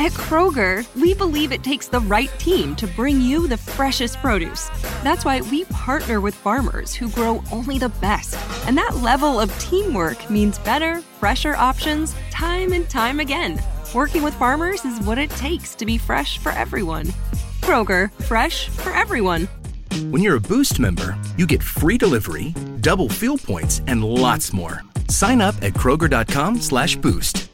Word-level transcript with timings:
At 0.00 0.10
Kroger, 0.10 0.84
we 0.96 1.14
believe 1.14 1.52
it 1.52 1.62
takes 1.62 1.86
the 1.86 2.00
right 2.00 2.30
team 2.40 2.74
to 2.76 2.86
bring 2.88 3.20
you 3.20 3.46
the 3.46 3.56
freshest 3.56 4.16
produce. 4.18 4.68
That's 5.04 5.24
why 5.24 5.40
we 5.42 5.66
partner 5.66 6.20
with 6.20 6.34
farmers 6.34 6.92
who 6.92 7.08
grow 7.10 7.44
only 7.52 7.78
the 7.78 7.90
best. 8.00 8.36
And 8.66 8.76
that 8.76 8.96
level 8.96 9.38
of 9.38 9.56
teamwork 9.60 10.28
means 10.28 10.58
better, 10.58 11.00
fresher 11.20 11.54
options 11.54 12.16
time 12.32 12.72
and 12.72 12.90
time 12.90 13.20
again. 13.20 13.62
Working 13.94 14.24
with 14.24 14.34
farmers 14.34 14.84
is 14.84 14.98
what 14.98 15.16
it 15.16 15.30
takes 15.30 15.76
to 15.76 15.86
be 15.86 15.96
fresh 15.96 16.38
for 16.38 16.50
everyone. 16.50 17.06
Kroger, 17.60 18.12
fresh 18.24 18.68
for 18.68 18.90
everyone. 18.90 19.48
When 20.10 20.22
you're 20.22 20.36
a 20.36 20.40
Boost 20.40 20.80
member, 20.80 21.16
you 21.38 21.46
get 21.46 21.62
free 21.62 21.98
delivery, 21.98 22.52
double 22.80 23.08
fuel 23.08 23.38
points, 23.38 23.80
and 23.86 24.02
lots 24.02 24.52
more. 24.52 24.82
Sign 25.08 25.40
up 25.40 25.54
at 25.62 25.74
Kroger.com 25.74 26.60
slash 26.60 26.96
boost. 26.96 27.53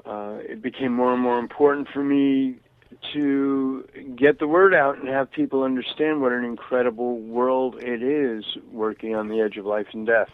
uh, 0.05 0.37
it 0.41 0.61
became 0.61 0.93
more 0.93 1.13
and 1.13 1.21
more 1.21 1.39
important 1.39 1.87
for 1.93 2.03
me 2.03 2.55
to 3.13 3.87
get 4.15 4.39
the 4.39 4.47
word 4.47 4.73
out 4.73 4.97
and 4.97 5.07
have 5.07 5.31
people 5.31 5.63
understand 5.63 6.21
what 6.21 6.31
an 6.31 6.43
incredible 6.43 7.19
world 7.19 7.75
it 7.81 8.01
is 8.01 8.45
working 8.71 9.15
on 9.15 9.27
the 9.27 9.41
edge 9.41 9.57
of 9.57 9.65
life 9.65 9.87
and 9.93 10.05
death. 10.05 10.29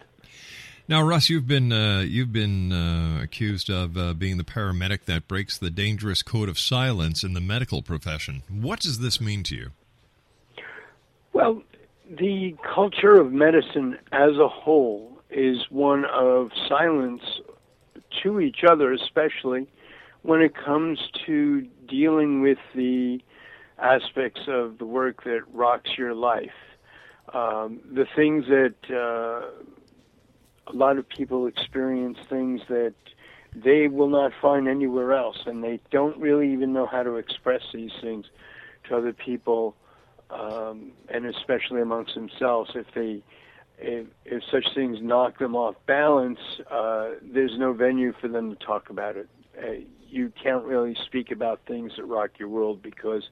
Now, 0.88 1.04
Russ, 1.04 1.30
you've 1.30 1.48
been 1.48 1.72
uh, 1.72 2.00
you've 2.00 2.34
been 2.34 2.72
uh, 2.72 3.20
accused 3.22 3.70
of 3.70 3.96
uh, 3.96 4.14
being 4.16 4.38
the 4.38 4.44
paramedic 4.44 5.06
that 5.06 5.28
breaks 5.28 5.56
the 5.56 5.70
dangerous 5.70 6.24
code 6.24 6.50
of 6.50 6.58
silence 6.58 7.24
in 7.24 7.34
the 7.34 7.42
medical 7.42 7.84
profession. 7.84 8.42
What 8.50 8.80
does 8.80 8.98
this 8.98 9.22
mean 9.22 9.44
to 9.44 9.56
you? 9.56 9.70
Well, 11.32 11.62
the 12.10 12.56
culture 12.64 13.20
of 13.20 13.32
medicine 13.32 13.98
as 14.12 14.38
a 14.38 14.48
whole 14.48 15.22
is 15.30 15.58
one 15.70 16.06
of 16.06 16.50
silence 16.68 17.22
to 18.24 18.40
each 18.40 18.64
other, 18.68 18.92
especially 18.92 19.68
when 20.24 20.42
it 20.42 20.56
comes 20.56 21.00
to 21.26 21.68
dealing 21.88 22.42
with 22.42 22.58
the 22.74 23.22
aspects 23.78 24.42
of 24.48 24.80
the 24.80 24.86
work 24.86 25.24
that 25.24 25.42
rocks 25.54 25.92
your 25.98 26.16
life. 26.16 26.50
Um, 27.34 27.80
the 27.94 28.08
things 28.16 28.46
that 28.48 28.74
uh, 28.90 29.52
a 30.68 30.74
lot 30.74 30.98
of 30.98 31.08
people 31.08 31.46
experience, 31.46 32.18
things 32.28 32.62
that 32.70 32.96
they 33.56 33.88
will 33.88 34.10
not 34.10 34.32
find 34.42 34.68
anywhere 34.68 35.14
else, 35.14 35.38
and 35.46 35.64
they 35.64 35.80
don't 35.92 36.18
really 36.18 36.52
even 36.54 36.74
know 36.74 36.88
how 36.88 37.04
to 37.04 37.16
express 37.18 37.62
these 37.72 37.92
things 38.02 38.26
to 38.88 38.98
other 38.98 39.14
people 39.14 39.76
um, 40.30 40.92
and 41.10 41.26
especially 41.26 41.82
amongst 41.82 42.16
themselves 42.16 42.72
if 42.76 42.86
they 42.94 43.24
if, 43.82 44.08
if 44.26 44.44
such 44.52 44.66
things 44.76 44.98
knock 45.02 45.40
them 45.40 45.56
off 45.56 45.76
balance, 45.86 46.40
uh, 46.70 47.12
there's 47.22 47.58
no 47.58 47.72
venue 47.74 48.14
for 48.20 48.28
them 48.28 48.50
to 48.50 48.66
talk 48.66 48.90
about 48.90 49.16
it. 49.16 49.30
Uh, 49.58 49.86
you 50.08 50.32
can't 50.42 50.66
really 50.66 50.96
speak 51.06 51.32
about 51.32 51.62
things 51.66 51.94
that 51.96 52.04
rock 52.04 52.32
your 52.40 52.50
world 52.50 52.82
because 52.82 53.24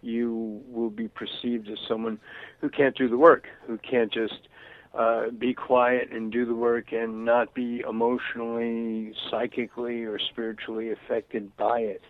you 0.00 0.62
will 0.68 0.90
be 0.90 1.08
perceived 1.08 1.68
as 1.68 1.78
someone 1.88 2.18
who 2.60 2.68
can't 2.68 2.96
do 2.96 3.08
the 3.08 3.16
work, 3.16 3.46
who 3.66 3.76
can't 3.78 4.12
just 4.12 4.48
uh, 4.94 5.30
be 5.30 5.52
quiet 5.52 6.10
and 6.12 6.30
do 6.30 6.46
the 6.46 6.54
work 6.54 6.92
and 6.92 7.24
not 7.24 7.52
be 7.54 7.82
emotionally, 7.88 9.12
psychically, 9.30 10.04
or 10.04 10.18
spiritually 10.18 10.92
affected 10.92 11.54
by 11.56 11.80
it. 11.80 12.02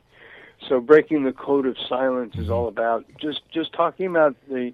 So 0.67 0.81
breaking 0.81 1.25
the 1.25 1.33
code 1.33 1.67
of 1.67 1.77
silence 1.89 2.35
is 2.37 2.51
all 2.51 2.69
about 2.69 3.05
just 3.21 3.41
just 3.53 3.73
talking 3.73 4.07
about 4.07 4.37
the. 4.49 4.73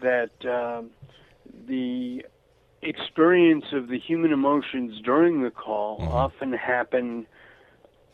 That 0.00 0.30
um, 0.44 0.90
the 1.66 2.24
experience 2.82 3.64
of 3.72 3.88
the 3.88 3.98
human 3.98 4.32
emotions 4.32 5.00
during 5.04 5.42
the 5.42 5.50
call 5.50 5.98
Mm-hmm. 5.98 6.12
often 6.12 6.52
happen 6.52 7.26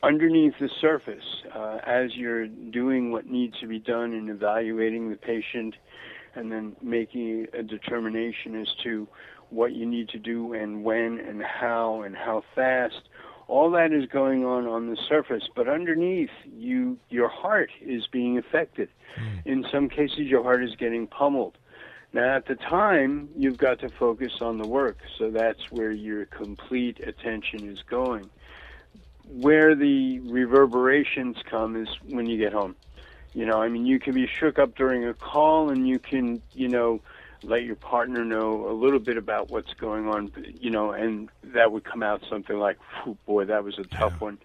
underneath 0.02 0.54
the 0.61 0.69
surface 0.81 1.45
uh, 1.54 1.78
as 1.85 2.14
you're 2.14 2.47
doing 2.47 3.12
what 3.12 3.26
needs 3.26 3.59
to 3.61 3.66
be 3.66 3.78
done 3.78 4.12
in 4.12 4.28
evaluating 4.28 5.11
the 5.11 5.16
patient 5.16 5.75
and 6.35 6.50
then 6.50 6.75
making 6.83 7.47
a 7.52 7.62
determination 7.62 8.61
as 8.61 8.69
to 8.83 9.07
what 9.52 9.73
you 9.73 9.87
need 9.87 10.09
to 10.09 10.18
do 10.18 10.52
and 10.52 10.85
when 10.85 11.18
and 11.18 11.42
how 11.42 12.02
and 12.02 12.16
how 12.16 12.42
fast 12.54 13.09
all 13.49 13.71
that 13.71 13.92
is 13.92 14.06
going 14.06 14.44
on 14.44 14.66
on 14.66 14.88
the 14.88 14.97
surface 15.09 15.44
but 15.54 15.68
underneath 15.68 16.30
you 16.56 16.97
your 17.11 17.28
heart 17.28 17.71
is 17.80 18.06
being 18.06 18.38
affected 18.38 18.88
hmm. 19.16 19.38
in 19.44 19.64
some 19.71 19.88
cases 19.88 20.21
your 20.21 20.42
heart 20.42 20.62
is 20.62 20.75
getting 20.76 21.06
pummeled 21.06 21.56
now, 22.14 22.37
at 22.37 22.47
the 22.47 22.56
time, 22.56 23.30
you've 23.37 23.56
got 23.56 23.78
to 23.80 23.88
focus 23.88 24.32
on 24.42 24.59
the 24.59 24.66
work, 24.66 24.99
so 25.16 25.30
that's 25.30 25.71
where 25.71 25.90
your 25.90 26.26
complete 26.26 27.00
attention 27.00 27.71
is 27.71 27.82
going. 27.88 28.28
Where 29.26 29.75
the 29.75 30.21
reverberations 30.21 31.38
come 31.49 31.75
is 31.75 31.88
when 32.11 32.26
you 32.26 32.37
get 32.37 32.52
home. 32.52 32.76
You 33.32 33.47
know, 33.47 33.62
I 33.62 33.71
mean, 33.71 33.87
you 33.87 33.99
can 33.99 34.12
be 34.12 34.26
shook 34.26 34.59
up 34.59 34.75
during 34.76 35.06
a 35.06 35.14
call, 35.14 35.71
and 35.71 35.88
you 35.88 35.99
can, 35.99 36.42
you 36.52 36.68
know, 36.68 37.00
let 37.42 37.64
your 37.64 37.76
partner 37.76 38.25
know 38.25 38.68
a 38.68 38.72
little 38.72 38.99
bit 38.99 39.16
about 39.16 39.50
what's 39.50 39.75
going 39.75 40.08
on, 40.08 40.32
you 40.61 40.70
know, 40.70 40.92
and 40.92 41.28
that 41.42 41.72
would 41.72 41.84
come 41.84 42.02
out 42.02 42.22
something 42.28 42.58
like, 42.58 42.78
"Phew, 43.02 43.16
boy, 43.26 43.44
that 43.46 43.64
was 43.64 43.78
a 43.78 43.84
tough 43.84 44.14
one. 44.20 44.38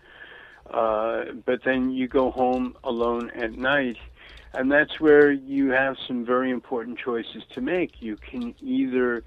Uh, 0.70 1.26
but 1.46 1.64
then 1.64 1.92
you 1.92 2.08
go 2.08 2.32
home 2.32 2.76
alone 2.84 3.32
at 3.32 3.58
night, 3.58 3.98
and 4.54 4.72
that's 4.72 5.00
where 5.00 5.32
you 5.32 5.70
have 5.70 5.96
some 6.08 6.26
very 6.26 6.52
important 6.52 6.98
choices 6.98 7.44
to 7.54 7.62
make. 7.62 8.02
You 8.02 8.18
can 8.18 8.56
either 8.60 9.24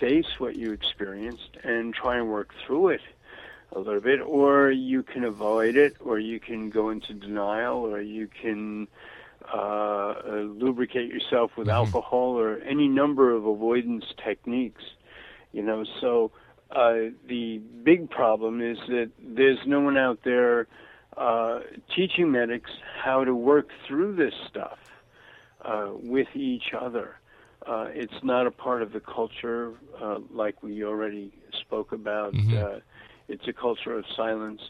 face 0.00 0.38
what 0.38 0.56
you 0.56 0.72
experienced 0.72 1.56
and 1.64 1.92
try 1.92 2.16
and 2.16 2.28
work 2.28 2.54
through 2.66 2.88
it 2.88 3.00
a 3.72 3.78
little 3.78 4.00
bit, 4.00 4.20
or 4.20 4.70
you 4.70 5.02
can 5.02 5.24
avoid 5.24 5.76
it, 5.76 5.96
or 6.00 6.18
you 6.18 6.40
can 6.40 6.70
go 6.70 6.88
into 6.88 7.12
denial, 7.12 7.78
or 7.78 8.00
you 8.00 8.28
can 8.28 8.88
uh, 9.52 10.14
lubricate 10.34 11.08
yourself 11.08 11.52
with 11.56 11.68
alcohol, 11.68 12.38
or 12.38 12.58
any 12.58 12.88
number 12.88 13.32
of 13.32 13.46
avoidance 13.46 14.04
techniques. 14.24 14.82
You 15.52 15.62
know, 15.62 15.84
so 16.00 16.30
uh, 16.70 17.10
the 17.26 17.58
big 17.82 18.10
problem 18.10 18.60
is 18.60 18.78
that 18.88 19.10
there's 19.18 19.58
no 19.66 19.80
one 19.80 19.96
out 19.96 20.20
there 20.24 20.66
uh, 21.16 21.60
teaching 21.96 22.30
medics 22.30 22.70
how 23.02 23.24
to 23.24 23.34
work 23.34 23.68
through 23.86 24.16
this 24.16 24.34
stuff 24.48 24.78
uh, 25.64 25.90
with 25.94 26.28
each 26.34 26.72
other. 26.78 27.18
Uh, 27.66 27.86
it's 27.90 28.22
not 28.22 28.46
a 28.46 28.50
part 28.50 28.82
of 28.82 28.92
the 28.92 29.00
culture, 29.00 29.72
uh, 30.00 30.18
like 30.30 30.62
we 30.62 30.84
already 30.84 31.32
spoke 31.60 31.92
about. 31.92 32.34
Uh, 32.56 32.78
it's 33.28 33.46
a 33.48 33.52
culture 33.52 33.98
of 33.98 34.04
silence, 34.16 34.60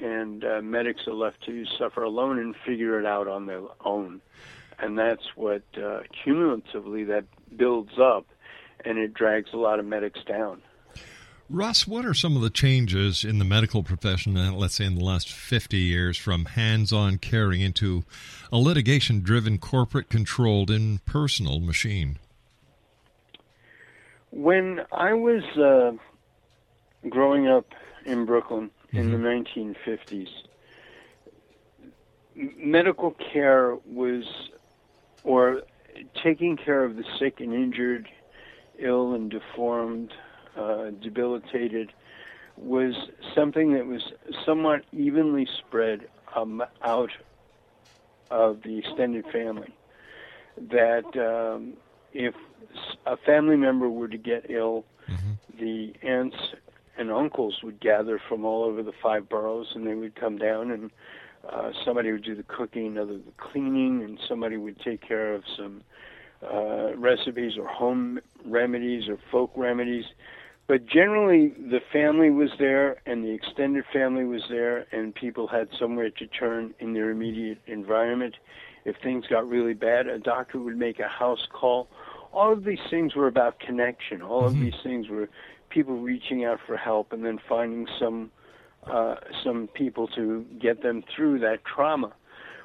and 0.00 0.44
uh, 0.44 0.60
medics 0.62 1.06
are 1.06 1.14
left 1.14 1.44
to 1.46 1.64
suffer 1.78 2.02
alone 2.02 2.38
and 2.38 2.54
figure 2.64 2.98
it 2.98 3.06
out 3.06 3.28
on 3.28 3.46
their 3.46 3.62
own. 3.84 4.20
And 4.78 4.98
that's 4.98 5.34
what 5.34 5.62
uh, 5.82 6.00
cumulatively 6.22 7.04
that 7.04 7.24
builds 7.56 7.98
up, 7.98 8.26
and 8.84 8.98
it 8.98 9.14
drags 9.14 9.50
a 9.52 9.56
lot 9.56 9.78
of 9.78 9.86
medics 9.86 10.20
down. 10.26 10.62
Russ, 11.48 11.86
what 11.86 12.04
are 12.04 12.12
some 12.12 12.34
of 12.34 12.42
the 12.42 12.50
changes 12.50 13.24
in 13.24 13.38
the 13.38 13.44
medical 13.44 13.84
profession, 13.84 14.34
let's 14.56 14.74
say 14.74 14.84
in 14.84 14.96
the 14.96 15.04
last 15.04 15.30
50 15.30 15.76
years, 15.76 16.18
from 16.18 16.44
hands 16.44 16.92
on 16.92 17.18
caring 17.18 17.60
into 17.60 18.04
a 18.50 18.58
litigation 18.58 19.20
driven, 19.20 19.56
corporate 19.56 20.08
controlled, 20.08 20.72
impersonal 20.72 21.60
machine? 21.60 22.18
When 24.30 24.80
I 24.90 25.14
was 25.14 25.44
uh, 25.56 25.92
growing 27.08 27.46
up 27.46 27.66
in 28.04 28.26
Brooklyn 28.26 28.70
in 28.92 29.10
the 29.10 29.18
1950s, 29.18 30.28
medical 32.34 33.12
care 33.32 33.76
was, 33.86 34.24
or 35.24 35.62
taking 36.22 36.56
care 36.56 36.84
of 36.84 36.96
the 36.96 37.04
sick 37.18 37.40
and 37.40 37.52
injured, 37.52 38.08
ill 38.78 39.14
and 39.14 39.30
deformed, 39.30 40.12
uh, 40.56 40.90
debilitated, 41.02 41.92
was 42.56 42.94
something 43.34 43.74
that 43.74 43.86
was 43.86 44.02
somewhat 44.44 44.82
evenly 44.92 45.46
spread 45.58 46.08
um, 46.34 46.62
out 46.82 47.10
of 48.30 48.62
the 48.62 48.78
extended 48.78 49.24
family. 49.32 49.74
That 50.70 51.04
um, 51.16 51.74
if 52.12 52.34
a 53.04 53.16
family 53.18 53.56
member 53.56 53.88
were 53.88 54.08
to 54.08 54.16
get 54.18 54.50
ill, 54.50 54.84
the 55.58 55.92
aunts 56.02 56.36
and 56.98 57.10
uncles 57.10 57.60
would 57.62 57.80
gather 57.80 58.20
from 58.28 58.44
all 58.44 58.64
over 58.64 58.82
the 58.82 58.92
five 59.02 59.28
boroughs, 59.28 59.68
and 59.74 59.86
they 59.86 59.94
would 59.94 60.14
come 60.14 60.38
down, 60.38 60.70
and 60.70 60.90
uh, 61.48 61.70
somebody 61.84 62.10
would 62.12 62.24
do 62.24 62.34
the 62.34 62.42
cooking, 62.42 62.86
another 62.88 63.18
the 63.18 63.32
cleaning, 63.38 64.02
and 64.02 64.18
somebody 64.28 64.56
would 64.56 64.78
take 64.80 65.06
care 65.06 65.34
of 65.34 65.42
some 65.56 65.82
uh, 66.42 66.96
recipes 66.96 67.52
or 67.58 67.66
home 67.66 68.18
remedies 68.44 69.08
or 69.08 69.18
folk 69.30 69.50
remedies. 69.56 70.04
But 70.68 70.86
generally, 70.86 71.48
the 71.48 71.80
family 71.92 72.30
was 72.30 72.50
there, 72.58 72.96
and 73.06 73.22
the 73.22 73.30
extended 73.30 73.84
family 73.92 74.24
was 74.24 74.42
there, 74.50 74.86
and 74.90 75.14
people 75.14 75.46
had 75.46 75.68
somewhere 75.78 76.10
to 76.10 76.26
turn 76.26 76.74
in 76.80 76.92
their 76.92 77.10
immediate 77.10 77.58
environment. 77.66 78.34
If 78.84 78.96
things 79.02 79.26
got 79.28 79.48
really 79.48 79.74
bad, 79.74 80.08
a 80.08 80.18
doctor 80.18 80.58
would 80.58 80.76
make 80.76 80.98
a 80.98 81.08
house 81.08 81.46
call. 81.52 81.88
All 82.32 82.52
of 82.52 82.64
these 82.64 82.80
things 82.90 83.14
were 83.14 83.28
about 83.28 83.60
connection. 83.60 84.22
All 84.22 84.44
of 84.44 84.54
these 84.54 84.74
things 84.82 85.08
were 85.08 85.28
people 85.70 85.98
reaching 85.98 86.44
out 86.44 86.58
for 86.66 86.76
help 86.76 87.12
and 87.12 87.24
then 87.24 87.38
finding 87.48 87.86
some 87.98 88.30
uh, 88.90 89.16
some 89.42 89.68
people 89.74 90.06
to 90.08 90.44
get 90.60 90.82
them 90.82 91.02
through 91.14 91.40
that 91.40 91.64
trauma. 91.64 92.12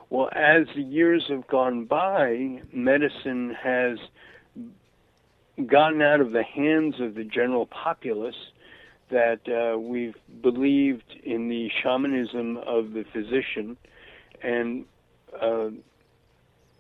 Well, 0.10 0.30
as 0.34 0.68
the 0.76 0.84
years 0.84 1.26
have 1.30 1.48
gone 1.48 1.86
by, 1.86 2.62
medicine 2.72 3.56
has 3.60 3.98
gotten 5.68 6.02
out 6.02 6.22
of 6.22 6.32
the 6.32 6.44
hands 6.44 6.96
of 7.00 7.16
the 7.16 7.24
general 7.24 7.66
populace 7.66 8.36
that 9.10 9.40
uh, 9.48 9.78
we've 9.78 10.16
believed 10.42 11.16
in 11.24 11.50
the 11.50 11.70
shamanism 11.82 12.58
of 12.58 12.94
the 12.94 13.04
physician 13.12 13.78
and 14.42 14.86
uh, 15.42 15.70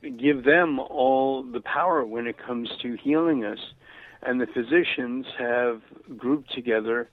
give 0.01 0.44
them 0.44 0.80
all 0.80 1.44
the 1.44 1.62
power 1.62 2.06
when 2.06 2.28
it 2.28 2.38
comes 2.38 2.70
to 2.82 2.98
healing 3.04 3.44
us. 3.46 3.60
And 4.24 4.40
the 4.40 4.48
physicians 4.48 5.25
have 5.38 5.82
grouped 6.18 6.54
together 6.54 7.10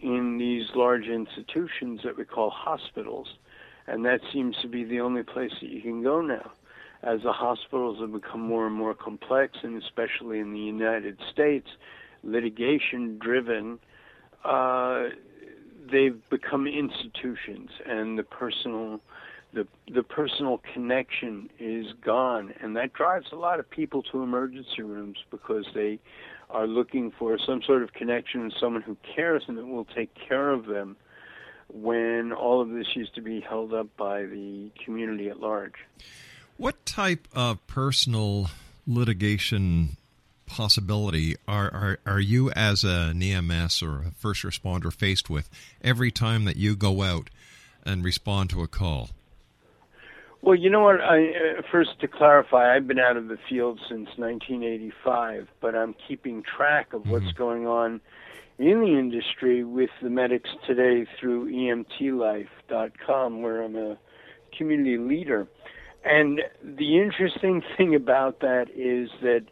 in 0.00 0.38
these 0.38 0.74
large 0.74 1.06
institutions 1.06 2.00
that 2.04 2.16
we 2.16 2.24
call 2.24 2.50
hospitals. 2.50 3.28
And 3.86 4.04
that 4.04 4.20
seems 4.32 4.56
to 4.62 4.68
be 4.68 4.84
the 4.84 5.00
only 5.00 5.22
place 5.22 5.52
that 5.60 5.70
you 5.70 5.82
can 5.82 6.02
go 6.02 6.20
now. 6.20 6.52
As 7.02 7.22
the 7.22 7.32
hospitals 7.32 8.00
have 8.00 8.12
become 8.12 8.40
more 8.40 8.66
and 8.66 8.74
more 8.74 8.94
complex, 8.94 9.58
and 9.62 9.80
especially 9.82 10.40
in 10.40 10.52
the 10.52 10.58
United 10.58 11.18
States, 11.30 11.68
litigation 12.24 13.18
driven, 13.18 13.78
uh, 14.44 15.10
they've 15.90 16.20
become 16.30 16.66
institutions, 16.66 17.70
and 17.84 18.18
the 18.18 18.22
personal 18.22 19.00
the 19.52 19.66
the 19.92 20.02
personal 20.02 20.60
connection 20.74 21.48
is 21.58 21.86
gone, 22.04 22.52
and 22.60 22.76
that 22.76 22.92
drives 22.92 23.26
a 23.32 23.36
lot 23.36 23.60
of 23.60 23.68
people 23.70 24.02
to 24.02 24.22
emergency 24.22 24.82
rooms 24.82 25.18
because 25.30 25.66
they 25.74 25.98
are 26.50 26.66
looking 26.66 27.10
for 27.10 27.38
some 27.38 27.62
sort 27.62 27.82
of 27.82 27.92
connection 27.92 28.40
and 28.40 28.54
someone 28.60 28.82
who 28.82 28.96
cares 29.14 29.42
and 29.48 29.58
that 29.58 29.66
will 29.66 29.84
take 29.84 30.10
care 30.14 30.50
of 30.50 30.66
them 30.66 30.96
when 31.68 32.32
all 32.32 32.60
of 32.60 32.70
this 32.70 32.86
used 32.94 33.14
to 33.14 33.20
be 33.20 33.40
held 33.40 33.74
up 33.74 33.88
by 33.96 34.22
the 34.22 34.70
community 34.84 35.28
at 35.28 35.40
large. 35.40 35.74
What 36.56 36.86
type 36.86 37.26
of 37.34 37.66
personal 37.66 38.50
litigation 38.86 39.96
possibility 40.46 41.34
are, 41.48 41.70
are, 41.72 41.98
are 42.06 42.20
you 42.20 42.50
as 42.52 42.84
an 42.84 43.20
EMS 43.20 43.82
or 43.82 44.04
a 44.04 44.10
first 44.12 44.44
responder 44.44 44.92
faced 44.92 45.28
with 45.28 45.50
every 45.82 46.10
time 46.10 46.44
that 46.44 46.56
you 46.56 46.76
go 46.76 47.02
out 47.02 47.28
and 47.84 48.04
respond 48.04 48.50
to 48.50 48.62
a 48.62 48.68
call? 48.68 49.10
Well, 50.42 50.54
you 50.54 50.70
know 50.70 50.80
what? 50.80 51.00
I, 51.00 51.28
uh, 51.28 51.62
first, 51.72 51.98
to 52.00 52.08
clarify, 52.08 52.74
I've 52.74 52.86
been 52.86 52.98
out 52.98 53.16
of 53.16 53.28
the 53.28 53.38
field 53.48 53.80
since 53.88 54.08
1985, 54.16 55.48
but 55.60 55.74
I'm 55.74 55.94
keeping 56.06 56.42
track 56.42 56.92
of 56.92 57.08
what's 57.08 57.32
going 57.32 57.66
on 57.66 58.00
in 58.58 58.80
the 58.80 58.98
industry 58.98 59.64
with 59.64 59.90
the 60.02 60.10
medics 60.10 60.50
today 60.66 61.06
through 61.18 61.50
emtlife.com, 61.50 63.42
where 63.42 63.62
I'm 63.62 63.76
a 63.76 63.98
community 64.56 64.98
leader. 64.98 65.46
And 66.04 66.40
the 66.62 67.00
interesting 67.00 67.62
thing 67.76 67.94
about 67.94 68.40
that 68.40 68.66
is 68.74 69.10
that 69.22 69.44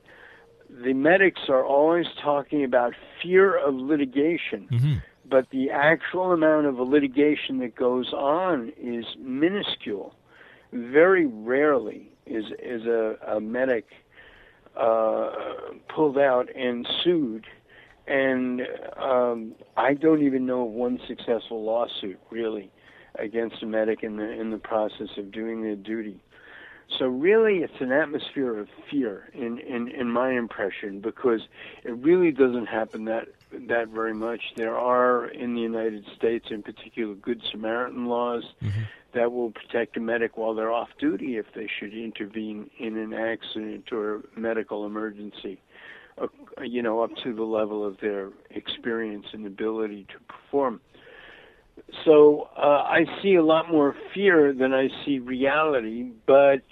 the 0.71 0.93
medics 0.93 1.43
are 1.49 1.65
always 1.65 2.07
talking 2.23 2.65
about 2.65 2.95
fear 3.23 3.57
of 3.57 3.75
litigation, 3.75 4.69
mm-hmm. 4.71 4.95
but 5.29 5.51
the 5.51 5.71
actual 5.71 6.33
amount 6.33 6.67
of 6.67 6.79
litigation 6.79 7.59
that 7.59 7.75
goes 7.75 8.13
on 8.13 8.73
is 8.81 9.05
minuscule. 9.19 10.15
Very 10.75 11.27
rarely 11.27 12.11
is 12.27 12.45
is 12.61 12.85
a, 12.85 13.17
a 13.29 13.41
medic 13.41 13.87
uh, 14.77 15.31
pulled 15.95 16.19
out 16.19 16.49
and 16.55 16.85
sued, 17.05 17.47
and 18.09 18.63
um, 18.97 19.55
I 19.77 19.95
don't 19.95 20.23
even 20.23 20.47
know 20.47 20.65
of 20.65 20.73
one 20.73 20.99
successful 21.07 21.63
lawsuit 21.63 22.19
really 22.31 22.73
against 23.21 23.63
a 23.63 23.67
medic 23.67 24.03
in 24.03 24.17
the 24.17 24.29
in 24.29 24.51
the 24.51 24.59
process 24.59 25.09
of 25.17 25.31
doing 25.31 25.63
their 25.63 25.77
duty. 25.77 26.21
So 26.99 27.07
really, 27.07 27.59
it's 27.59 27.81
an 27.81 27.93
atmosphere 27.93 28.59
of 28.59 28.69
fear, 28.91 29.29
in, 29.33 29.59
in 29.59 29.89
in 29.89 30.09
my 30.11 30.33
impression, 30.33 31.01
because 31.01 31.41
it 31.83 31.93
really 31.97 32.31
doesn't 32.31 32.67
happen 32.67 33.07
that 33.07 33.29
that 33.69 33.89
very 33.89 34.15
much. 34.15 34.41
There 34.57 34.77
are 34.77 35.27
in 35.27 35.55
the 35.55 35.61
United 35.61 36.05
States, 36.17 36.47
in 36.51 36.63
particular, 36.63 37.15
Good 37.15 37.43
Samaritan 37.51 38.07
laws 38.07 38.45
mm-hmm. 38.63 38.83
that 39.15 39.33
will 39.33 39.51
protect 39.51 39.97
a 39.97 40.01
medic 40.01 40.37
while 40.37 40.55
they're 40.55 40.73
off 40.73 40.91
duty 40.99 41.37
if 41.37 41.47
they 41.55 41.69
should 41.79 41.95
intervene 41.95 42.71
in 42.79 42.97
an 42.97 43.13
accident 43.13 43.91
or 43.91 44.23
medical 44.37 44.87
emergency. 44.87 45.61
Uh, 46.17 46.29
you 46.63 46.81
know, 46.81 47.03
up 47.03 47.11
to 47.25 47.35
the 47.35 47.43
level 47.43 47.85
of 47.85 47.99
their 47.99 48.31
experience 48.51 49.27
and 49.33 49.47
ability 49.47 50.07
to 50.13 50.21
perform. 50.33 50.81
So 52.05 52.49
uh, 52.57 52.85
I 52.87 53.05
see 53.21 53.35
a 53.35 53.43
lot 53.43 53.69
more 53.69 53.97
fear 54.15 54.53
than 54.53 54.73
I 54.73 54.91
see 55.05 55.19
reality, 55.19 56.13
but 56.25 56.63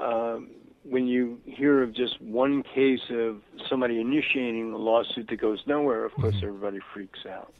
um, 0.00 0.48
when 0.84 1.06
you 1.06 1.40
hear 1.44 1.82
of 1.82 1.92
just 1.94 2.20
one 2.20 2.62
case 2.62 3.00
of 3.10 3.42
somebody 3.68 4.00
initiating 4.00 4.72
a 4.72 4.76
lawsuit 4.78 5.28
that 5.28 5.40
goes 5.40 5.60
nowhere, 5.66 6.04
of 6.04 6.12
course, 6.14 6.34
Mhm. 6.36 6.44
everybody 6.44 6.78
freaks 6.92 7.26
out. 7.26 7.52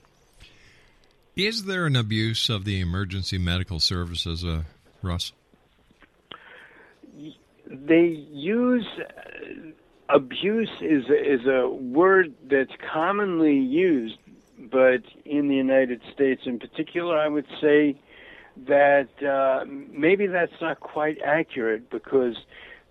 Is 1.37 1.65
there 1.65 1.87
an 1.87 1.97
abuse 1.97 2.49
of 2.49 2.65
the 2.65 2.81
emergency 2.81 3.39
medical 3.39 3.79
services, 3.79 4.45
uh, 4.45 4.63
Russ? 5.03 5.33
They 7.67 8.07
use 8.33 8.87
uh, 8.99 10.15
abuse 10.15 10.71
is 10.81 11.05
is 11.09 11.47
a 11.47 11.69
word 11.69 12.35
that's 12.51 12.73
commonly 12.93 13.57
used, 13.59 14.19
but 14.59 15.03
in 15.25 15.49
the 15.49 15.55
United 15.55 16.01
States, 16.13 16.43
in 16.47 16.59
particular, 16.59 17.17
I 17.17 17.29
would 17.29 17.47
say 17.61 17.97
that 18.67 19.09
uh, 19.23 19.65
maybe 19.67 20.27
that's 20.27 20.61
not 20.61 20.81
quite 20.81 21.19
accurate 21.25 21.91
because 21.91 22.37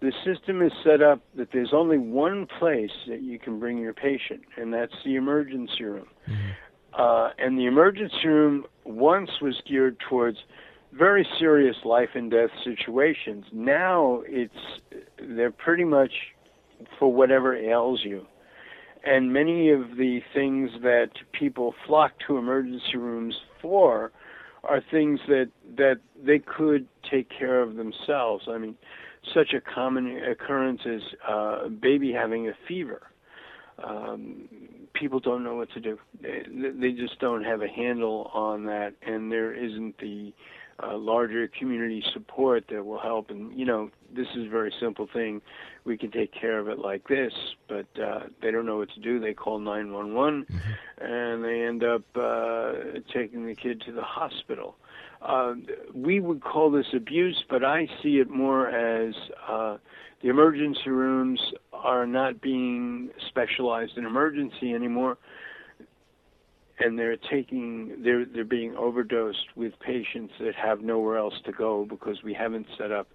the 0.02 0.14
system 0.26 0.62
is 0.62 0.72
set 0.84 1.02
up 1.02 1.22
that 1.36 1.50
there's 1.52 1.74
only 1.74 1.98
one 1.98 2.48
place 2.60 2.92
that 3.08 3.22
you 3.22 3.38
can 3.38 3.60
bring 3.60 3.78
your 3.78 3.94
patient, 3.94 4.42
and 4.58 4.74
that's 4.74 4.94
the 5.04 5.16
emergency 5.16 5.84
room. 5.84 6.08
Uh, 6.94 7.30
and 7.38 7.58
the 7.58 7.66
emergency 7.66 8.28
room 8.28 8.66
once 8.86 9.30
was 9.42 9.62
geared 9.68 9.98
towards 10.10 10.38
very 10.92 11.28
serious 11.38 11.76
life 11.86 12.10
and 12.16 12.32
death 12.32 12.50
situations. 12.64 13.46
Now 13.52 14.24
it's 14.26 14.54
they're 15.20 15.52
pretty 15.52 15.84
much 15.84 16.12
for 16.98 17.14
whatever 17.14 17.56
ails 17.56 18.02
you. 18.04 18.26
And 19.06 19.32
many 19.32 19.70
of 19.70 19.98
the 19.98 20.22
things 20.34 20.72
that 20.82 21.12
people 21.32 21.74
flock 21.86 22.14
to 22.28 22.38
emergency 22.38 22.98
rooms 22.98 23.36
for 23.62 24.12
are 24.64 24.82
things 24.92 25.20
that 25.28 25.50
that 25.78 26.00
they 26.24 26.40
could 26.40 26.88
take 27.10 27.28
care 27.30 27.62
of 27.62 27.76
themselves. 27.76 28.46
I 28.50 28.58
mean, 28.58 28.76
such 29.34 29.54
a 29.54 29.62
common 29.62 30.22
occurrence 30.24 30.82
is 30.86 31.02
uh, 31.28 31.66
a 31.66 31.70
baby 31.70 32.12
having 32.12 32.50
a 32.50 32.54
fever. 32.68 33.02
Um, 33.84 34.50
people 34.94 35.20
don't 35.20 35.44
know 35.44 35.56
what 35.56 35.72
to 35.72 35.80
do. 35.80 35.98
They, 36.22 36.44
they 36.52 36.92
just 36.92 37.20
don't 37.20 37.44
have 37.44 37.62
a 37.62 37.68
handle 37.68 38.30
on 38.34 38.66
that, 38.66 38.94
and 39.02 39.32
there 39.32 39.54
isn't 39.54 39.98
the 40.00 40.34
uh, 40.82 40.98
larger 40.98 41.48
community 41.48 42.04
support 42.14 42.66
that 42.70 42.86
will 42.86 43.00
help. 43.00 43.30
And 43.30 43.58
you 43.58 43.66
know, 43.66 43.90
this 44.16 44.28
is 44.36 44.48
a 44.48 44.50
very 44.50 44.74
simple 44.80 45.08
thing. 45.12 45.42
We 45.86 45.98
can 45.98 46.12
take 46.12 46.34
care 46.34 46.60
of 46.60 46.68
it 46.68 46.80
like 46.80 47.08
this, 47.08 47.34
but 47.68 47.88
uh, 48.00 48.22
they 48.42 48.52
don't 48.52 48.66
know 48.66 48.78
what 48.78 48.90
to 48.94 49.00
do. 49.00 49.20
They 49.20 49.34
call 49.34 49.60
911, 49.60 50.46
and 51.00 51.44
they 51.44 51.62
end 51.62 51.84
up 51.84 52.04
uh, 52.16 52.74
taking 53.14 53.46
the 53.46 53.56
kid 53.56 53.82
to 53.86 53.92
the 53.92 54.04
hospital. 54.04 54.76
Uh, 55.22 55.56
we 55.94 56.20
would 56.20 56.42
call 56.42 56.72
this 56.72 56.88
abuse, 56.94 57.44
but 57.50 57.64
I 57.64 57.88
see 58.02 58.20
it 58.20 58.30
more 58.30 58.70
as 58.70 59.14
uh, 59.48 59.78
the 60.22 60.30
emergency 60.30 60.90
rooms 60.90 61.42
are 61.74 62.06
not 62.06 62.42
being 62.42 63.10
specialized 63.28 63.98
in 63.98 64.06
emergency 64.06 64.74
anymore 64.74 65.18
and 66.80 66.98
they're 66.98 67.18
taking 67.18 68.02
they're 68.04 68.26
they're 68.26 68.44
being 68.44 68.76
overdosed 68.76 69.48
with 69.56 69.78
patients 69.80 70.34
that 70.40 70.56
have 70.56 70.82
nowhere 70.82 71.18
else 71.18 71.36
to 71.46 71.52
go 71.52 71.86
because 71.86 72.24
we 72.24 72.34
haven't 72.34 72.68
set 72.78 72.92
up 72.92 73.08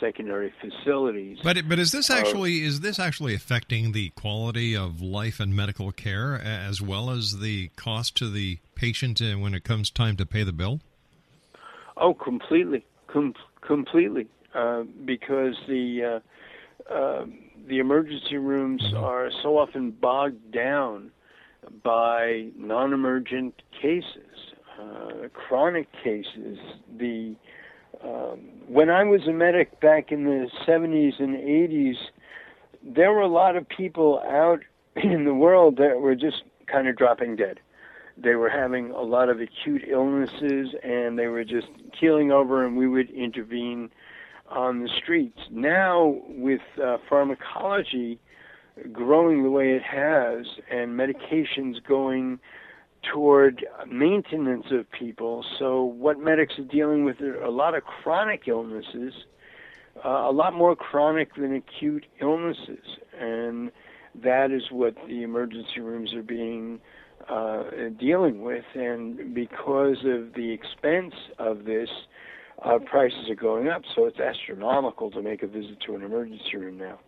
secondary 0.00 0.52
facilities. 0.60 1.38
But 1.42 1.68
but 1.68 1.78
is 1.78 1.92
this 1.92 2.10
Uh, 2.10 2.14
actually 2.14 2.62
is 2.62 2.80
this 2.80 2.98
actually 2.98 3.34
affecting 3.34 3.92
the 3.92 4.10
quality 4.10 4.76
of 4.76 5.00
life 5.00 5.40
and 5.40 5.56
medical 5.56 5.92
care 5.92 6.34
as 6.34 6.82
well 6.82 7.10
as 7.10 7.38
the 7.38 7.68
cost 7.76 8.16
to 8.18 8.28
the 8.28 8.58
patient 8.74 9.20
uh, 9.22 9.34
when 9.34 9.54
it 9.54 9.64
comes 9.64 9.90
time 9.90 10.16
to 10.16 10.26
pay 10.26 10.42
the 10.44 10.52
bill? 10.52 10.80
Oh, 11.96 12.14
completely, 12.14 12.84
Com- 13.08 13.34
completely, 13.60 14.28
uh, 14.54 14.82
because 15.04 15.56
the 15.66 16.22
uh, 16.88 16.92
uh, 16.92 17.26
the 17.66 17.78
emergency 17.78 18.36
rooms 18.36 18.82
are 18.94 19.30
so 19.42 19.58
often 19.58 19.90
bogged 19.90 20.52
down 20.52 21.10
by 21.82 22.48
non-emergent 22.56 23.62
cases, 23.80 24.54
uh, 24.80 25.28
chronic 25.32 25.88
cases. 26.02 26.58
The 26.96 27.34
um, 28.02 28.40
when 28.68 28.90
I 28.90 29.04
was 29.04 29.26
a 29.26 29.32
medic 29.32 29.80
back 29.80 30.12
in 30.12 30.24
the 30.24 30.48
70s 30.66 31.18
and 31.18 31.36
80s, 31.36 31.96
there 32.82 33.12
were 33.12 33.22
a 33.22 33.28
lot 33.28 33.56
of 33.56 33.68
people 33.68 34.22
out 34.28 34.60
in 34.96 35.24
the 35.24 35.34
world 35.34 35.76
that 35.78 36.00
were 36.00 36.14
just 36.14 36.42
kind 36.66 36.86
of 36.88 36.96
dropping 36.96 37.36
dead. 37.36 37.60
They 38.16 38.34
were 38.34 38.50
having 38.50 38.90
a 38.90 39.00
lot 39.00 39.28
of 39.28 39.40
acute 39.40 39.84
illnesses 39.88 40.74
and 40.82 41.18
they 41.18 41.28
were 41.28 41.44
just 41.44 41.68
keeling 41.98 42.32
over, 42.32 42.64
and 42.64 42.76
we 42.76 42.88
would 42.88 43.10
intervene 43.10 43.90
on 44.48 44.80
the 44.80 44.88
streets. 44.88 45.38
Now, 45.50 46.16
with 46.28 46.62
uh, 46.82 46.98
pharmacology 47.08 48.18
growing 48.92 49.42
the 49.42 49.50
way 49.50 49.72
it 49.72 49.82
has 49.82 50.46
and 50.70 50.98
medications 50.98 51.76
going 51.86 52.38
toward 53.12 53.64
maintenance 53.86 54.66
of 54.70 54.90
people. 54.90 55.44
So 55.58 55.84
what 55.84 56.18
medics 56.18 56.54
are 56.58 56.64
dealing 56.64 57.04
with 57.04 57.20
are 57.20 57.42
a 57.42 57.50
lot 57.50 57.74
of 57.74 57.84
chronic 57.84 58.42
illnesses, 58.46 59.12
uh, 60.04 60.08
a 60.08 60.32
lot 60.32 60.54
more 60.54 60.74
chronic 60.74 61.34
than 61.36 61.54
acute 61.54 62.06
illnesses, 62.20 62.84
and 63.18 63.70
that 64.22 64.50
is 64.50 64.62
what 64.70 64.94
the 65.06 65.22
emergency 65.22 65.80
rooms 65.80 66.12
are 66.14 66.22
being 66.22 66.80
uh, 67.28 67.64
dealing 67.98 68.42
with. 68.42 68.64
And 68.74 69.34
because 69.34 69.98
of 70.04 70.34
the 70.34 70.50
expense 70.52 71.14
of 71.38 71.64
this, 71.64 71.88
uh, 72.64 72.78
prices 72.78 73.30
are 73.30 73.36
going 73.36 73.68
up. 73.68 73.82
So 73.94 74.06
it's 74.06 74.18
astronomical 74.18 75.10
to 75.12 75.22
make 75.22 75.42
a 75.42 75.46
visit 75.46 75.78
to 75.86 75.94
an 75.94 76.02
emergency 76.02 76.56
room 76.56 76.78
now. 76.78 76.98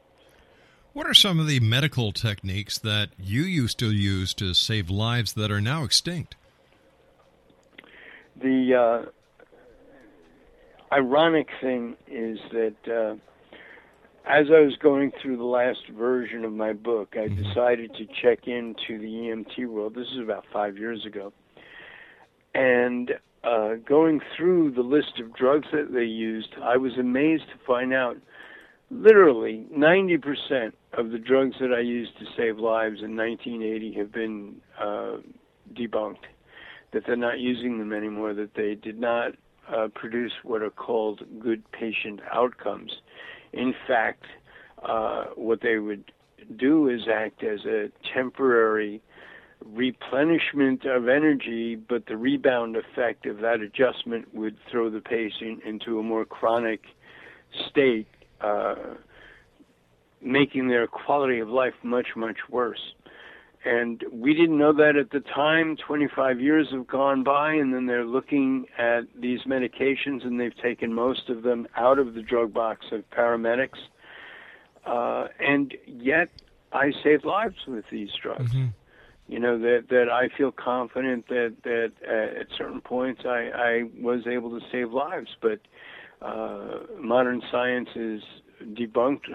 What 0.92 1.06
are 1.06 1.14
some 1.14 1.38
of 1.38 1.46
the 1.46 1.60
medical 1.60 2.10
techniques 2.10 2.76
that 2.78 3.10
you 3.16 3.42
used 3.42 3.78
to 3.78 3.92
use 3.92 4.34
to 4.34 4.54
save 4.54 4.90
lives 4.90 5.34
that 5.34 5.50
are 5.50 5.60
now 5.60 5.84
extinct? 5.84 6.34
The 8.42 8.74
uh, 8.74 9.10
ironic 10.92 11.48
thing 11.60 11.96
is 12.08 12.40
that 12.50 12.74
uh, 12.88 13.14
as 14.26 14.46
I 14.50 14.60
was 14.60 14.74
going 14.82 15.12
through 15.22 15.36
the 15.36 15.44
last 15.44 15.88
version 15.96 16.44
of 16.44 16.52
my 16.52 16.72
book, 16.72 17.14
I 17.16 17.28
decided 17.28 17.94
to 17.94 18.06
check 18.20 18.48
into 18.48 18.98
the 18.98 19.06
EMT 19.06 19.68
world. 19.68 19.94
This 19.94 20.08
is 20.08 20.18
about 20.18 20.44
five 20.52 20.76
years 20.76 21.06
ago. 21.06 21.32
And 22.52 23.12
uh, 23.44 23.74
going 23.86 24.20
through 24.36 24.72
the 24.72 24.82
list 24.82 25.20
of 25.20 25.34
drugs 25.34 25.68
that 25.72 25.92
they 25.92 26.04
used, 26.04 26.52
I 26.60 26.78
was 26.78 26.98
amazed 26.98 27.44
to 27.52 27.64
find 27.64 27.94
out 27.94 28.16
literally 28.90 29.66
90% 29.76 30.72
of 30.94 31.10
the 31.10 31.18
drugs 31.18 31.56
that 31.60 31.72
I 31.72 31.80
used 31.80 32.18
to 32.18 32.24
save 32.36 32.58
lives 32.58 33.00
in 33.02 33.16
1980 33.16 33.94
have 33.94 34.12
been 34.12 34.56
uh, 34.80 35.16
debunked, 35.74 36.26
that 36.92 37.04
they're 37.06 37.16
not 37.16 37.38
using 37.38 37.78
them 37.78 37.92
anymore, 37.92 38.34
that 38.34 38.54
they 38.54 38.74
did 38.74 38.98
not 38.98 39.32
uh, 39.72 39.88
produce 39.94 40.32
what 40.42 40.62
are 40.62 40.70
called 40.70 41.22
good 41.40 41.62
patient 41.72 42.20
outcomes. 42.32 42.90
In 43.52 43.74
fact, 43.86 44.24
uh, 44.82 45.26
what 45.36 45.60
they 45.62 45.78
would 45.78 46.10
do 46.56 46.88
is 46.88 47.02
act 47.12 47.44
as 47.44 47.60
a 47.66 47.90
temporary 48.14 49.00
replenishment 49.64 50.84
of 50.86 51.08
energy, 51.08 51.76
but 51.76 52.06
the 52.06 52.16
rebound 52.16 52.76
effect 52.76 53.26
of 53.26 53.38
that 53.38 53.60
adjustment 53.60 54.34
would 54.34 54.56
throw 54.70 54.90
the 54.90 55.00
patient 55.00 55.62
into 55.64 55.98
a 55.98 56.02
more 56.02 56.24
chronic 56.24 56.80
state, 57.68 58.06
uh, 58.40 58.74
making 60.20 60.68
their 60.68 60.86
quality 60.86 61.38
of 61.40 61.48
life 61.48 61.74
much, 61.82 62.08
much 62.16 62.38
worse. 62.48 62.94
And 63.64 64.02
we 64.10 64.32
didn't 64.32 64.56
know 64.56 64.72
that 64.72 64.96
at 64.96 65.10
the 65.10 65.20
time. 65.20 65.76
25 65.76 66.40
years 66.40 66.68
have 66.70 66.86
gone 66.86 67.22
by, 67.22 67.52
and 67.52 67.74
then 67.74 67.84
they're 67.84 68.06
looking 68.06 68.66
at 68.78 69.02
these 69.14 69.40
medications, 69.42 70.24
and 70.24 70.40
they've 70.40 70.56
taken 70.56 70.94
most 70.94 71.28
of 71.28 71.42
them 71.42 71.68
out 71.76 71.98
of 71.98 72.14
the 72.14 72.22
drug 72.22 72.54
box 72.54 72.86
of 72.90 73.08
paramedics. 73.10 73.78
Uh, 74.86 75.28
and 75.38 75.74
yet, 75.86 76.30
I 76.72 76.92
saved 77.02 77.26
lives 77.26 77.66
with 77.66 77.84
these 77.90 78.10
drugs. 78.22 78.50
Mm-hmm. 78.50 78.68
You 79.28 79.38
know 79.38 79.58
that 79.58 79.88
that 79.90 80.08
I 80.10 80.28
feel 80.28 80.50
confident 80.50 81.28
that 81.28 81.54
that 81.62 81.92
uh, 82.08 82.40
at 82.40 82.46
certain 82.56 82.80
points 82.80 83.22
I, 83.24 83.50
I 83.54 83.82
was 84.00 84.26
able 84.26 84.58
to 84.58 84.66
save 84.72 84.92
lives, 84.92 85.28
but 85.40 85.60
uh, 86.22 86.78
modern 86.98 87.42
science 87.50 87.88
has 87.94 88.20
debunked 88.74 89.26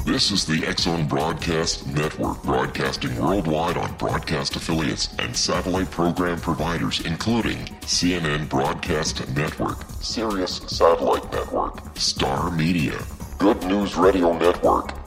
This 0.05 0.31
is 0.31 0.45
the 0.45 0.65
X 0.67 0.83
Zone 0.83 1.07
Broadcast 1.07 1.88
Network, 1.88 2.43
broadcasting 2.43 3.15
worldwide 3.17 3.77
on 3.77 3.95
broadcast 3.95 4.57
affiliates 4.57 5.15
and 5.17 5.33
satellite 5.33 5.89
program 5.89 6.41
providers, 6.41 6.99
including 7.05 7.60
CNN 7.86 8.49
Broadcast 8.49 9.25
Network, 9.38 9.77
Sirius 10.01 10.57
Satellite 10.67 11.31
Network, 11.31 11.97
Star 11.97 12.51
Media, 12.51 12.99
Good 13.38 13.63
News 13.63 13.95
Radio 13.95 14.38
Network, 14.38 15.07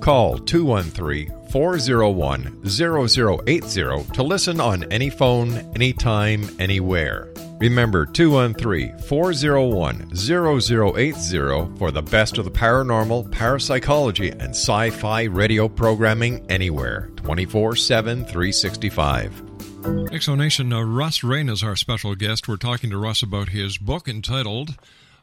Call 0.00 0.38
213 0.38 1.32
401 1.50 2.68
0080 2.68 4.12
to 4.12 4.22
listen 4.22 4.60
on 4.60 4.84
any 4.92 5.10
phone, 5.10 5.52
anytime, 5.74 6.48
anywhere. 6.58 7.32
Remember 7.58 8.04
213 8.04 8.98
401 8.98 10.16
0080 10.16 11.78
for 11.78 11.90
the 11.90 12.02
best 12.02 12.38
of 12.38 12.44
the 12.44 12.50
paranormal, 12.50 13.30
parapsychology, 13.30 14.30
and 14.30 14.50
sci 14.50 14.90
fi 14.90 15.22
radio 15.22 15.68
programming 15.68 16.44
anywhere 16.50 17.10
24 17.16 17.76
7 17.76 18.24
365. 18.24 19.42
Exonation, 20.10 20.72
uh, 20.72 20.82
Russ 20.82 21.22
Reina 21.22 21.52
is 21.52 21.62
our 21.62 21.76
special 21.76 22.14
guest. 22.14 22.48
We're 22.48 22.56
talking 22.56 22.90
to 22.90 22.98
Russ 22.98 23.22
about 23.22 23.50
his 23.50 23.78
book 23.78 24.08
entitled 24.08 24.76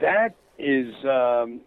That 0.00 0.34
is 0.58 0.92
um, 1.04 1.60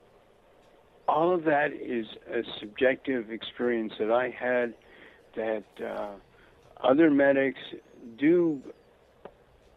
all 1.08 1.34
of 1.34 1.46
that 1.46 1.72
is 1.72 2.06
a 2.30 2.42
subjective 2.60 3.32
experience 3.32 3.94
that 4.00 4.12
I 4.12 4.30
had 4.30 4.74
that 5.36 5.64
uh, 5.82 6.10
other 6.84 7.10
medics 7.10 7.60
do 8.18 8.62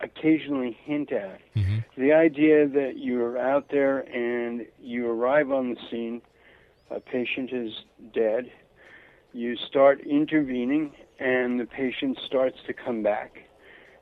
occasionally 0.00 0.78
hint 0.84 1.12
at. 1.12 1.40
Mm-hmm. 1.56 1.78
The 2.00 2.12
idea 2.12 2.66
that 2.68 2.94
you're 2.96 3.38
out 3.38 3.66
there 3.70 4.00
and 4.00 4.66
you 4.80 5.08
arrive 5.08 5.50
on 5.50 5.70
the 5.70 5.76
scene, 5.90 6.22
a 6.90 7.00
patient 7.00 7.52
is 7.52 7.72
dead, 8.14 8.50
you 9.32 9.56
start 9.56 10.00
intervening, 10.00 10.92
and 11.18 11.60
the 11.60 11.66
patient 11.66 12.18
starts 12.26 12.56
to 12.66 12.72
come 12.72 13.02
back, 13.02 13.38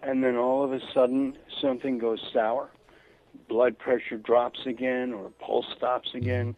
and 0.02 0.22
then 0.22 0.36
all 0.36 0.64
of 0.64 0.72
a 0.72 0.80
sudden 0.94 1.36
something 1.60 1.98
goes 1.98 2.20
sour 2.32 2.70
blood 3.48 3.78
pressure 3.78 4.16
drops 4.16 4.60
again 4.66 5.12
or 5.12 5.30
pulse 5.38 5.66
stops 5.76 6.10
again 6.14 6.54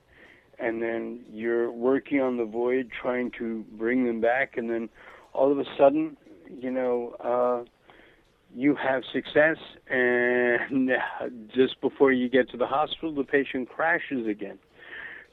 and 0.59 0.83
then 0.83 1.21
you're 1.33 1.71
working 1.71 2.21
on 2.21 2.37
the 2.37 2.45
void 2.45 2.91
trying 2.91 3.31
to 3.31 3.65
bring 3.73 4.05
them 4.05 4.21
back 4.21 4.57
and 4.57 4.69
then 4.69 4.89
all 5.33 5.51
of 5.51 5.59
a 5.59 5.65
sudden 5.79 6.17
you 6.61 6.71
know 6.71 7.15
uh 7.21 7.65
you 8.55 8.75
have 8.75 9.03
success 9.13 9.57
and 9.89 10.91
just 11.55 11.81
before 11.81 12.13
you 12.13 12.29
get 12.29 12.49
to 12.51 12.57
the 12.57 12.67
hospital 12.67 13.15
the 13.15 13.25
patient 13.25 13.69
crashes 13.69 14.27
again 14.27 14.59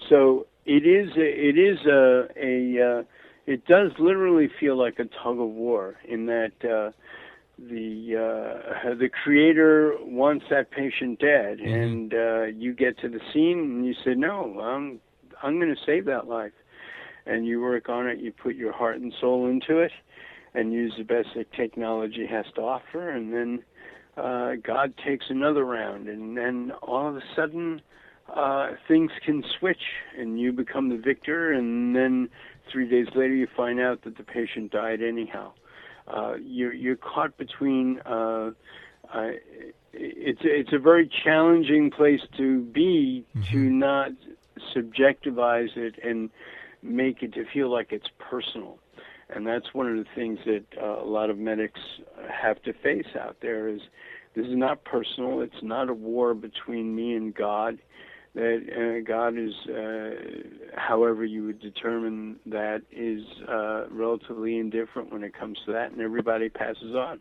so 0.09 0.45
it 0.65 0.85
is 0.85 1.09
a, 1.17 1.21
it 1.49 1.57
is 1.57 1.79
a 1.85 2.27
a 2.37 2.99
uh, 2.99 3.03
it 3.45 3.65
does 3.65 3.91
literally 3.99 4.49
feel 4.59 4.77
like 4.77 4.99
a 4.99 5.05
tug 5.05 5.39
of 5.39 5.49
war 5.49 5.95
in 6.07 6.25
that 6.27 6.51
uh, 6.63 6.91
the 7.57 8.15
uh, 8.15 8.93
the 8.95 9.09
creator 9.23 9.95
wants 10.01 10.45
that 10.49 10.69
patient 10.71 11.19
dead, 11.19 11.59
Mm-hmm. 11.59 11.67
and 11.73 12.13
uh, 12.13 12.43
you 12.43 12.73
get 12.73 12.99
to 12.99 13.09
the 13.09 13.19
scene 13.33 13.59
and 13.59 13.85
you 13.85 13.93
say, 14.05 14.13
"No, 14.13 14.59
I'm 14.59 14.99
I'm 15.41 15.59
going 15.59 15.73
to 15.73 15.81
save 15.85 16.05
that 16.05 16.27
life," 16.27 16.51
and 17.25 17.45
you 17.47 17.61
work 17.61 17.89
on 17.89 18.07
it. 18.07 18.19
You 18.19 18.31
put 18.31 18.55
your 18.55 18.73
heart 18.73 18.97
and 18.97 19.13
soul 19.19 19.47
into 19.47 19.79
it, 19.79 19.91
and 20.57 20.73
use 20.73 20.93
the 20.97 21.03
best 21.03 21.29
that 21.35 21.51
technology 21.53 22.25
has 22.25 22.45
to 22.55 22.61
offer, 22.61 23.09
and 23.09 23.33
then 23.33 23.63
uh, 24.17 24.53
God 24.63 24.93
takes 25.05 25.25
another 25.29 25.63
round, 25.63 26.07
and 26.07 26.37
then 26.37 26.71
all 26.81 27.07
of 27.07 27.15
a 27.15 27.23
sudden. 27.35 27.81
Uh, 28.35 28.71
things 28.89 29.09
can 29.25 29.41
switch 29.57 29.81
and 30.19 30.37
you 30.37 30.51
become 30.51 30.89
the 30.89 30.97
victor 30.97 31.53
and 31.53 31.95
then 31.95 32.27
three 32.69 32.85
days 32.85 33.07
later 33.15 33.33
you 33.33 33.47
find 33.55 33.79
out 33.79 34.03
that 34.03 34.17
the 34.17 34.23
patient 34.23 34.69
died 34.69 35.01
anyhow 35.01 35.49
uh, 36.07 36.35
you're 36.41 36.73
you're 36.73 36.95
caught 36.95 37.37
between. 37.37 37.99
Uh, 38.05 38.51
uh, 39.13 39.29
it's 39.93 40.41
it's 40.43 40.73
a 40.73 40.79
very 40.79 41.09
challenging 41.23 41.91
place 41.91 42.21
to 42.37 42.61
be 42.61 43.25
to 43.51 43.57
not 43.57 44.11
subjectivize 44.75 45.75
it 45.75 45.95
and 46.03 46.29
make 46.81 47.23
it 47.23 47.33
to 47.33 47.45
feel 47.53 47.71
like 47.71 47.91
it's 47.91 48.07
personal, 48.19 48.79
and 49.29 49.45
that's 49.45 49.73
one 49.73 49.87
of 49.87 49.97
the 49.97 50.09
things 50.15 50.39
that 50.45 50.65
uh, 50.81 51.03
a 51.03 51.05
lot 51.05 51.29
of 51.29 51.37
medics 51.37 51.79
have 52.29 52.61
to 52.63 52.73
face 52.73 53.15
out 53.19 53.37
there. 53.41 53.67
Is 53.67 53.81
this 54.35 54.45
is 54.45 54.55
not 54.55 54.83
personal? 54.83 55.41
It's 55.41 55.63
not 55.63 55.89
a 55.89 55.93
war 55.93 56.33
between 56.33 56.95
me 56.95 57.15
and 57.15 57.33
God. 57.33 57.79
That 58.35 58.61
uh, 58.69 59.07
God 59.07 59.35
is, 59.35 59.53
uh, 59.67 60.77
however 60.79 61.25
you 61.25 61.45
would 61.45 61.59
determine 61.59 62.39
that, 62.45 62.83
is 62.91 63.23
uh, 63.49 63.87
relatively 63.89 64.59
indifferent 64.59 65.11
when 65.11 65.23
it 65.23 65.33
comes 65.33 65.57
to 65.65 65.71
that, 65.71 65.91
and 65.91 66.01
everybody 66.01 66.47
passes 66.47 66.93
on. 66.93 67.19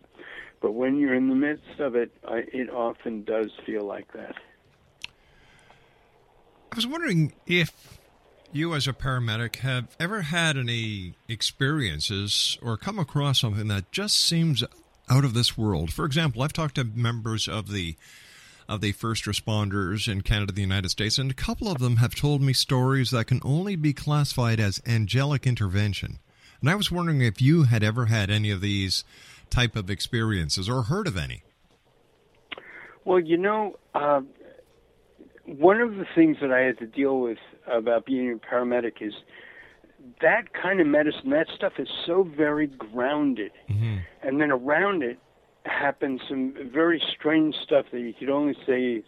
But 0.60 0.72
when 0.72 0.98
you're 0.98 1.14
in 1.14 1.28
the 1.28 1.34
midst 1.34 1.80
of 1.80 1.96
it, 1.96 2.12
uh, 2.22 2.40
it 2.52 2.68
often 2.68 3.24
does 3.24 3.50
feel 3.64 3.84
like 3.84 4.12
that. 4.12 4.34
I 6.70 6.76
was 6.76 6.86
wondering 6.86 7.32
if 7.46 7.98
you, 8.52 8.74
as 8.74 8.86
a 8.86 8.92
paramedic, 8.92 9.56
have 9.56 9.96
ever 9.98 10.22
had 10.22 10.56
any 10.56 11.14
experiences 11.28 12.58
or 12.62 12.76
come 12.76 12.98
across 12.98 13.40
something 13.40 13.68
that 13.68 13.90
just 13.92 14.16
seems 14.16 14.64
out 15.08 15.24
of 15.24 15.34
this 15.34 15.56
world. 15.56 15.92
For 15.92 16.04
example, 16.04 16.42
I've 16.42 16.52
talked 16.52 16.76
to 16.76 16.84
members 16.84 17.48
of 17.48 17.70
the 17.70 17.96
of 18.68 18.80
the 18.80 18.90
first 18.90 19.26
responders 19.26 20.10
in 20.10 20.22
Canada, 20.22 20.52
the 20.52 20.60
United 20.60 20.88
States, 20.88 21.18
and 21.18 21.30
a 21.30 21.34
couple 21.34 21.70
of 21.70 21.78
them 21.78 21.98
have 21.98 22.16
told 22.16 22.42
me 22.42 22.52
stories 22.52 23.12
that 23.12 23.26
can 23.28 23.40
only 23.44 23.76
be 23.76 23.92
classified 23.92 24.58
as 24.58 24.82
angelic 24.84 25.46
intervention. 25.46 26.18
And 26.60 26.68
I 26.68 26.74
was 26.74 26.90
wondering 26.90 27.20
if 27.20 27.40
you 27.40 27.64
had 27.64 27.84
ever 27.84 28.06
had 28.06 28.28
any 28.28 28.50
of 28.50 28.60
these 28.60 29.04
type 29.50 29.76
of 29.76 29.88
experiences 29.88 30.68
or 30.68 30.82
heard 30.82 31.06
of 31.06 31.16
any. 31.16 31.44
Well, 33.04 33.20
you 33.20 33.36
know, 33.36 33.78
uh, 33.94 34.22
one 35.46 35.80
of 35.80 35.96
the 35.96 36.06
things 36.14 36.38
that 36.40 36.52
I 36.52 36.60
had 36.60 36.78
to 36.78 36.86
deal 36.86 37.20
with 37.20 37.38
about 37.66 38.04
being 38.04 38.32
a 38.32 38.36
paramedic 38.36 39.00
is 39.00 39.14
that 40.20 40.52
kind 40.52 40.80
of 40.80 40.86
medicine, 40.86 41.30
that 41.30 41.48
stuff 41.54 41.74
is 41.78 41.88
so 42.04 42.22
very 42.22 42.66
grounded. 42.66 43.52
And 44.22 44.40
then 44.40 44.50
around 44.50 45.02
it 45.02 45.18
happens 45.64 46.20
some 46.28 46.54
very 46.72 47.02
strange 47.16 47.54
stuff 47.62 47.86
that 47.92 48.00
you 48.00 48.12
could 48.12 48.30
only 48.30 48.54
say, 48.66 49.02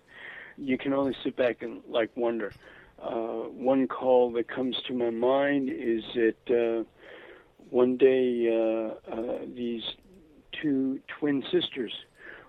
you 0.57 0.79
can 0.79 0.93
only 0.93 1.15
sit 1.23 1.37
back 1.37 1.63
and 1.63 1.81
like 1.89 2.11
wonder. 2.17 2.53
Uh, 3.01 3.49
one 3.51 3.87
call 3.87 4.33
that 4.33 4.49
comes 4.49 4.77
to 4.89 4.95
my 4.95 5.11
mind 5.11 5.71
is 5.71 6.03
that 6.15 6.51
uh, 6.51 6.85
one 7.71 7.97
day 7.97 8.49
uh, 8.49 9.13
uh, 9.13 9.39
these 9.55 9.83
two 10.61 10.99
twin 11.19 11.45
sisters 11.53 11.93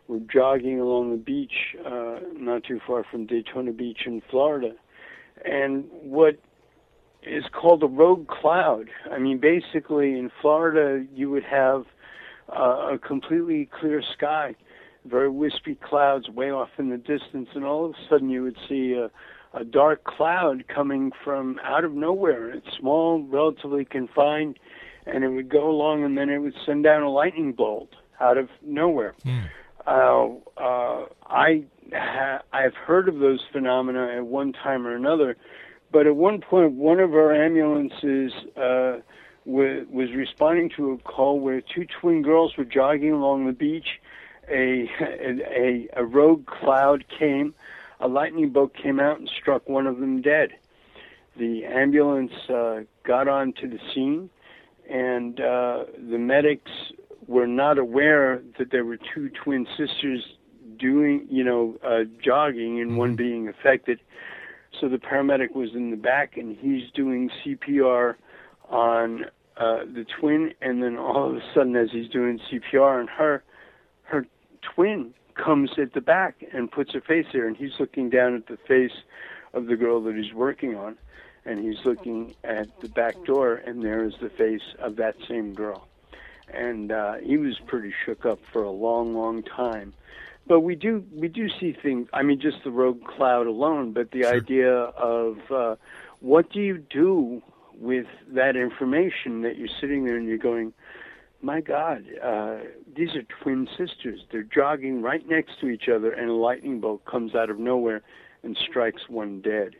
were 0.10 0.20
jogging 0.20 0.80
along 0.80 1.12
the 1.12 1.18
beach, 1.18 1.76
uh, 1.86 2.20
not 2.34 2.64
too 2.64 2.82
far 2.86 3.06
from 3.10 3.28
Daytona 3.28 3.72
Beach 3.72 4.00
in 4.08 4.22
Florida, 4.30 4.74
and 5.46 5.86
what 6.02 6.40
is 7.22 7.44
called 7.52 7.84
a 7.84 7.88
rogue 7.88 8.28
cloud. 8.28 8.90
I 9.12 9.20
mean, 9.20 9.38
basically, 9.38 10.18
in 10.18 10.32
Florida, 10.42 11.06
you 11.14 11.30
would 11.30 11.44
have 11.44 11.86
uh, 12.50 12.94
a 12.94 12.98
completely 12.98 13.70
clear 13.80 14.02
sky, 14.02 14.56
very 15.06 15.30
wispy 15.30 15.76
clouds 15.76 16.28
way 16.28 16.52
off 16.52 16.70
in 16.80 16.90
the 16.90 16.98
distance, 16.98 17.50
and 17.54 17.64
all 17.64 17.86
of 17.86 17.92
a 17.92 18.10
sudden 18.10 18.30
you 18.30 18.42
would 18.42 18.58
see 18.68 18.94
a, 18.94 19.12
a 19.58 19.64
dark 19.64 20.04
cloud 20.06 20.68
coming 20.68 21.12
from 21.24 21.60
out 21.64 21.84
of 21.84 21.94
nowhere. 21.94 22.50
It's 22.50 22.68
small, 22.80 23.22
relatively 23.22 23.86
confined, 23.86 24.58
and 25.06 25.24
it 25.24 25.30
would 25.30 25.50
go 25.50 25.70
along, 25.70 26.04
and 26.04 26.18
then 26.18 26.32
it 26.32 26.40
would 26.40 26.56
send 26.66 26.84
down 26.84 27.04
a 27.04 27.12
lightning 27.12 27.54
bolt 27.54 27.94
out 28.20 28.40
of 28.40 28.50
nowhere. 28.64 29.14
Uh, 29.86 30.30
uh, 30.58 31.06
I 31.28 31.64
ha- 31.94 32.42
I've 32.52 32.76
heard 32.76 33.10
of 33.10 33.20
those 33.20 33.42
phenomena 33.52 34.08
at 34.18 34.26
one 34.26 34.54
time 34.54 34.86
or 34.86 34.96
another, 34.96 35.38
but 35.92 36.06
at 36.08 36.16
one 36.16 36.42
point, 36.42 36.74
one 36.74 37.00
of 37.00 37.14
our 37.14 37.34
ambulances 37.34 38.32
uh, 38.56 39.00
wa- 39.46 39.84
was 39.90 40.12
responding 40.16 40.70
to 40.78 40.92
a 40.92 40.98
call 41.00 41.40
where 41.40 41.62
two 41.62 41.86
twin 42.00 42.22
girls 42.22 42.56
were 42.58 42.66
jogging 42.66 43.12
along 43.12 43.46
the 43.48 43.54
beach. 43.54 44.00
A, 44.52 44.90
a 45.00 45.88
a 45.96 46.04
rogue 46.06 46.46
cloud 46.48 47.06
came, 47.08 47.54
a 48.00 48.08
lightning 48.08 48.50
bolt 48.50 48.74
came 48.74 49.00
out 49.00 49.20
and 49.20 49.30
struck 49.30 49.70
one 49.70 49.86
of 49.88 50.00
them 50.00 50.22
dead. 50.22 50.50
The 51.38 51.66
ambulance 51.66 52.34
uh, 52.50 52.82
got 53.04 53.28
onto 53.28 53.70
the 53.70 53.80
scene, 53.94 54.30
and 54.90 55.40
uh, 55.40 55.86
the 55.98 56.18
medics 56.18 56.72
were 57.30 57.46
not 57.46 57.78
aware 57.78 58.42
that 58.58 58.72
there 58.72 58.84
were 58.84 58.98
two 59.14 59.30
twin 59.30 59.68
sisters 59.78 60.26
doing, 60.80 61.28
you 61.30 61.44
know, 61.44 61.78
uh, 61.86 62.04
jogging 62.20 62.82
and 62.82 62.98
one 62.98 63.16
being 63.16 63.48
affected. 63.48 64.00
So 64.82 64.90
the 64.90 64.98
paramedic 64.98 65.54
was 65.54 65.70
in 65.76 65.92
the 65.92 65.96
back 65.96 66.38
and 66.38 66.58
he's 66.58 66.90
doing 66.92 67.30
CPR 67.46 68.16
on 68.68 69.26
uh, 69.58 69.82
the 69.94 70.08
twin, 70.20 70.54
and 70.62 70.82
then 70.82 70.98
all 70.98 71.30
of 71.30 71.36
a 71.36 71.42
sudden, 71.54 71.76
as 71.76 71.90
he's 71.92 72.10
doing 72.10 72.40
CPR 72.52 73.00
on 73.00 73.08
her, 73.08 73.44
her 74.04 74.26
twin 74.62 75.14
comes 75.36 75.70
at 75.78 75.94
the 75.94 76.02
back 76.02 76.44
and 76.52 76.72
puts 76.72 76.94
her 76.94 77.02
face 77.02 77.26
there, 77.32 77.48
and 77.48 77.58
he's 77.58 77.74
looking 77.80 78.10
down 78.10 78.36
at 78.36 78.48
the 78.48 78.58
face 78.68 79.04
of 79.54 79.68
the 79.68 79.76
girl 79.76 80.02
that 80.02 80.16
he's 80.16 80.34
working 80.34 80.76
on, 80.76 80.98
and 81.46 81.60
he's 81.60 81.84
looking 81.86 82.34
at 82.44 82.68
the 82.80 82.90
back 82.90 83.16
door, 83.26 83.56
and 83.56 83.84
there 83.84 84.06
is 84.06 84.14
the 84.22 84.30
face 84.30 84.76
of 84.80 84.96
that 84.96 85.16
same 85.28 85.54
girl 85.54 85.89
and 86.54 86.92
uh, 86.92 87.16
he 87.16 87.38
was 87.38 87.60
pretty 87.68 87.94
shook 88.06 88.26
up 88.26 88.40
for 88.52 88.64
a 88.64 88.72
long, 88.72 89.14
long 89.16 89.44
time. 89.44 89.94
But 90.48 90.62
we 90.62 90.76
do 90.76 91.06
we 91.14 91.28
do 91.28 91.48
see 91.60 91.74
things. 91.74 92.08
I 92.12 92.24
mean, 92.24 92.40
just 92.40 92.64
the 92.64 92.72
rogue 92.72 93.04
cloud 93.06 93.46
alone, 93.46 93.94
but 93.94 94.12
the 94.12 94.26
idea 94.26 94.74
of 94.74 95.38
uh, 95.52 95.76
what 96.22 96.52
do 96.52 96.60
you 96.60 96.78
do 96.78 97.42
with 97.80 98.08
that 98.30 98.56
information 98.56 99.42
that 99.44 99.58
you're 99.58 99.70
sitting 99.80 100.06
there 100.06 100.18
and 100.18 100.28
you're 100.28 100.38
going, 100.38 100.74
my 101.42 101.62
God, 101.62 102.04
uh, 102.22 102.58
these 102.96 103.16
are 103.16 103.24
twin 103.42 103.68
sisters. 103.78 104.22
They're 104.32 104.44
jogging 104.44 105.02
right 105.02 105.26
next 105.28 105.60
to 105.62 105.70
each 105.70 105.88
other, 105.88 106.12
and 106.12 106.30
a 106.30 106.34
lightning 106.34 106.82
bolt 106.82 107.06
comes 107.06 107.36
out 107.36 107.50
of 107.50 107.60
nowhere 107.60 108.02
and 108.44 108.58
strikes 108.70 109.08
one 109.08 109.42
dead. 109.42 109.76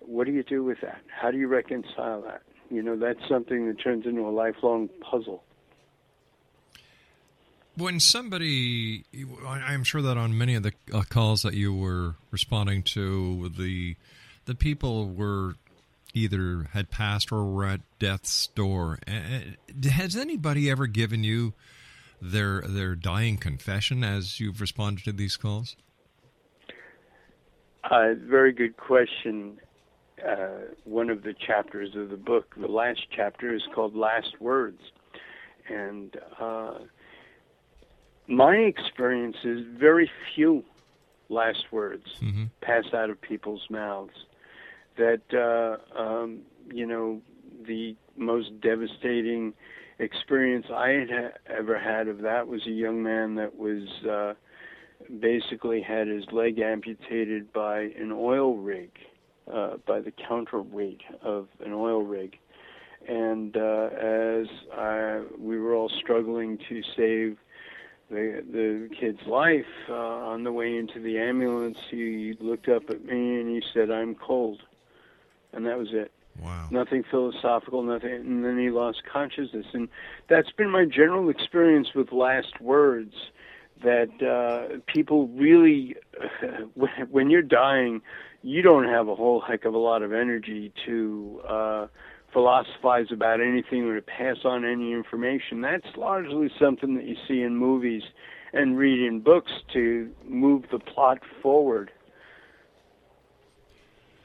What 0.00 0.26
do 0.26 0.32
you 0.32 0.42
do 0.42 0.62
with 0.62 0.80
that? 0.80 1.00
How 1.08 1.30
do 1.30 1.38
you 1.38 1.48
reconcile 1.48 2.22
that? 2.22 2.42
You 2.70 2.82
know, 2.82 2.96
that's 2.96 3.20
something 3.28 3.66
that 3.68 3.80
turns 3.80 4.06
into 4.06 4.22
a 4.26 4.30
lifelong 4.30 4.88
puzzle. 5.00 5.42
When 7.76 7.98
somebody, 7.98 9.04
I'm 9.44 9.82
sure 9.82 10.00
that 10.02 10.16
on 10.16 10.38
many 10.38 10.54
of 10.54 10.62
the 10.62 10.72
uh, 10.92 11.02
calls 11.02 11.42
that 11.42 11.54
you 11.54 11.74
were 11.74 12.14
responding 12.30 12.82
to, 12.84 13.48
the 13.48 13.96
the 14.44 14.54
people 14.54 15.08
were 15.08 15.54
either 16.12 16.68
had 16.72 16.90
passed 16.90 17.32
or 17.32 17.44
were 17.44 17.66
at 17.66 17.80
death's 17.98 18.46
door. 18.48 19.00
Has 19.90 20.14
anybody 20.16 20.70
ever 20.70 20.86
given 20.86 21.24
you 21.24 21.54
their 22.22 22.60
their 22.62 22.94
dying 22.94 23.36
confession 23.38 24.04
as 24.04 24.38
you've 24.38 24.60
responded 24.60 25.04
to 25.04 25.12
these 25.12 25.36
calls? 25.36 25.76
Uh, 27.90 28.14
very 28.16 28.52
good 28.52 28.76
question. 28.76 29.58
Uh, 30.26 30.72
one 30.84 31.10
of 31.10 31.22
the 31.22 31.34
chapters 31.34 31.94
of 31.94 32.08
the 32.08 32.16
book, 32.16 32.54
the 32.56 32.68
last 32.68 33.00
chapter, 33.14 33.54
is 33.54 33.62
called 33.74 33.94
Last 33.94 34.40
Words. 34.40 34.80
And 35.68 36.16
uh, 36.40 36.78
my 38.26 38.56
experience 38.56 39.36
is 39.44 39.60
very 39.78 40.10
few 40.34 40.64
last 41.28 41.64
words 41.72 42.04
Mm-hmm. 42.22 42.44
pass 42.60 42.84
out 42.94 43.10
of 43.10 43.20
people's 43.20 43.66
mouths. 43.70 44.14
That, 44.96 45.22
uh, 45.32 45.98
um, 46.00 46.40
you 46.72 46.86
know, 46.86 47.20
the 47.66 47.96
most 48.16 48.60
devastating 48.60 49.52
experience 49.98 50.66
I 50.72 50.88
had 50.90 51.10
ha- 51.10 51.38
ever 51.48 51.78
had 51.78 52.08
of 52.08 52.22
that 52.22 52.46
was 52.46 52.66
a 52.66 52.70
young 52.70 53.02
man 53.02 53.34
that 53.34 53.56
was 53.56 53.88
uh, 54.08 54.34
basically 55.20 55.82
had 55.82 56.06
his 56.06 56.24
leg 56.32 56.60
amputated 56.60 57.52
by 57.52 57.90
an 57.98 58.12
oil 58.12 58.56
rig, 58.56 58.90
uh, 59.52 59.76
by 59.86 60.00
the 60.00 60.12
counterweight 60.12 61.02
of 61.22 61.48
an 61.64 61.72
oil 61.72 62.02
rig. 62.02 62.38
And 63.08 63.56
uh, 63.56 63.88
as 64.00 64.46
I, 64.72 65.22
we 65.38 65.58
were 65.58 65.74
all 65.74 65.90
struggling 66.00 66.58
to 66.68 66.82
save 66.96 67.36
the 68.14 68.44
the 68.50 68.88
kid's 68.94 69.26
life 69.26 69.66
uh, 69.88 69.94
on 69.94 70.44
the 70.44 70.52
way 70.52 70.76
into 70.76 71.00
the 71.00 71.18
ambulance, 71.18 71.78
he 71.90 72.36
looked 72.40 72.68
up 72.68 72.88
at 72.90 73.04
me 73.04 73.40
and 73.40 73.48
he 73.48 73.62
said, 73.72 73.90
"I'm 73.90 74.14
cold," 74.14 74.62
and 75.52 75.66
that 75.66 75.78
was 75.78 75.88
it. 75.92 76.12
Wow. 76.42 76.68
Nothing 76.70 77.04
philosophical, 77.08 77.82
nothing. 77.82 78.12
And 78.12 78.44
then 78.44 78.58
he 78.58 78.70
lost 78.70 79.02
consciousness, 79.04 79.66
and 79.72 79.88
that's 80.28 80.50
been 80.52 80.70
my 80.70 80.84
general 80.84 81.28
experience 81.28 81.94
with 81.94 82.12
last 82.12 82.60
words. 82.60 83.14
That 83.82 84.22
uh, 84.22 84.78
people 84.86 85.28
really, 85.28 85.96
when 87.10 87.28
you're 87.28 87.42
dying, 87.42 88.00
you 88.42 88.62
don't 88.62 88.88
have 88.88 89.08
a 89.08 89.14
whole 89.14 89.40
heck 89.40 89.64
of 89.64 89.74
a 89.74 89.78
lot 89.78 90.02
of 90.02 90.12
energy 90.12 90.72
to 90.86 91.42
uh, 91.46 91.86
philosophize 92.34 93.06
about 93.10 93.40
anything 93.40 93.84
or 93.84 93.94
to 93.94 94.02
pass 94.02 94.36
on 94.44 94.66
any 94.66 94.92
information. 94.92 95.62
That's 95.62 95.86
largely 95.96 96.50
something 96.60 96.96
that 96.96 97.04
you 97.04 97.16
see 97.26 97.40
in 97.40 97.56
movies 97.56 98.02
and 98.52 98.76
read 98.76 99.00
in 99.00 99.20
books 99.20 99.50
to 99.72 100.10
move 100.28 100.64
the 100.70 100.78
plot 100.78 101.20
forward. 101.40 101.90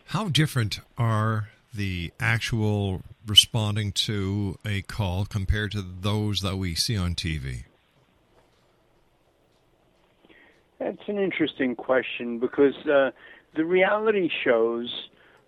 How 0.07 0.27
different 0.27 0.81
are 0.97 1.49
the 1.73 2.11
actual 2.19 3.03
responding 3.25 3.91
to 3.91 4.57
a 4.65 4.81
call 4.81 5.25
compared 5.25 5.71
to 5.73 5.81
those 5.81 6.41
that 6.41 6.57
we 6.57 6.73
see 6.75 6.97
on 6.97 7.13
TV? 7.15 7.63
That's 10.79 11.07
an 11.07 11.19
interesting 11.19 11.75
question 11.75 12.39
because 12.39 12.75
uh, 12.87 13.11
the 13.55 13.65
reality 13.65 14.29
shows, 14.43 14.89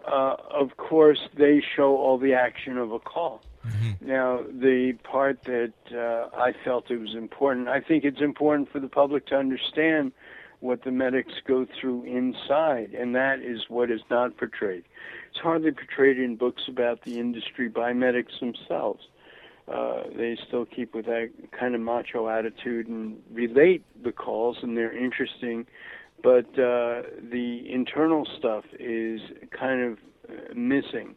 uh, 0.05 0.35
of 0.49 0.77
course, 0.77 1.19
they 1.37 1.61
show 1.75 1.97
all 1.97 2.17
the 2.17 2.33
action 2.33 2.77
of 2.77 2.91
a 2.91 2.99
call. 2.99 3.43
Mm-hmm. 3.65 4.07
Now, 4.07 4.41
the 4.51 4.93
part 5.03 5.43
that 5.43 5.73
uh, 5.91 6.35
I 6.35 6.53
felt 6.63 6.89
it 6.89 6.97
was 6.97 7.13
important, 7.15 7.67
I 7.67 7.79
think 7.79 8.03
it's 8.03 8.21
important 8.21 8.71
for 8.71 8.79
the 8.79 8.87
public 8.87 9.27
to 9.27 9.35
understand 9.35 10.11
what 10.59 10.83
the 10.83 10.91
medics 10.91 11.33
go 11.47 11.65
through 11.79 12.03
inside, 12.03 12.93
and 12.93 13.15
that 13.15 13.39
is 13.41 13.61
what 13.67 13.91
is 13.91 14.01
not 14.09 14.37
portrayed. 14.37 14.83
It's 15.29 15.39
hardly 15.39 15.71
portrayed 15.71 16.19
in 16.19 16.35
books 16.35 16.63
about 16.67 17.03
the 17.03 17.19
industry 17.19 17.67
by 17.67 17.93
medics 17.93 18.33
themselves. 18.39 19.07
Uh, 19.67 20.03
they 20.15 20.37
still 20.47 20.65
keep 20.65 20.93
with 20.93 21.05
that 21.05 21.29
kind 21.57 21.75
of 21.75 21.81
macho 21.81 22.27
attitude 22.27 22.87
and 22.87 23.21
relate 23.31 23.83
the 24.03 24.11
calls, 24.11 24.57
and 24.61 24.77
they're 24.77 24.95
interesting. 24.95 25.65
But 26.23 26.47
uh, 26.59 27.03
the 27.31 27.63
internal 27.67 28.27
stuff 28.37 28.65
is 28.79 29.21
kind 29.57 29.81
of 29.81 29.97
uh, 30.29 30.53
missing. 30.55 31.15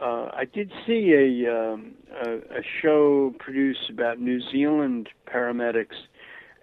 Uh, 0.00 0.30
I 0.32 0.44
did 0.44 0.72
see 0.86 1.12
a, 1.12 1.54
um, 1.54 1.94
a 2.24 2.36
a 2.58 2.62
show 2.80 3.34
produced 3.38 3.90
about 3.90 4.20
New 4.20 4.40
Zealand 4.50 5.08
paramedics 5.26 5.96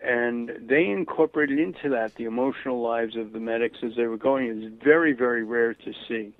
and 0.01 0.51
they 0.61 0.85
incorporated 0.85 1.59
into 1.59 1.89
that 1.89 2.15
the 2.15 2.23
emotional 2.23 2.81
lives 2.81 3.15
of 3.15 3.33
the 3.33 3.39
medics 3.39 3.79
as 3.83 3.91
they 3.97 4.05
were 4.05 4.17
going. 4.17 4.47
It's 4.47 4.83
very, 4.83 5.13
very 5.13 5.43
rare 5.43 5.73
to 5.73 5.93
see. 6.07 6.31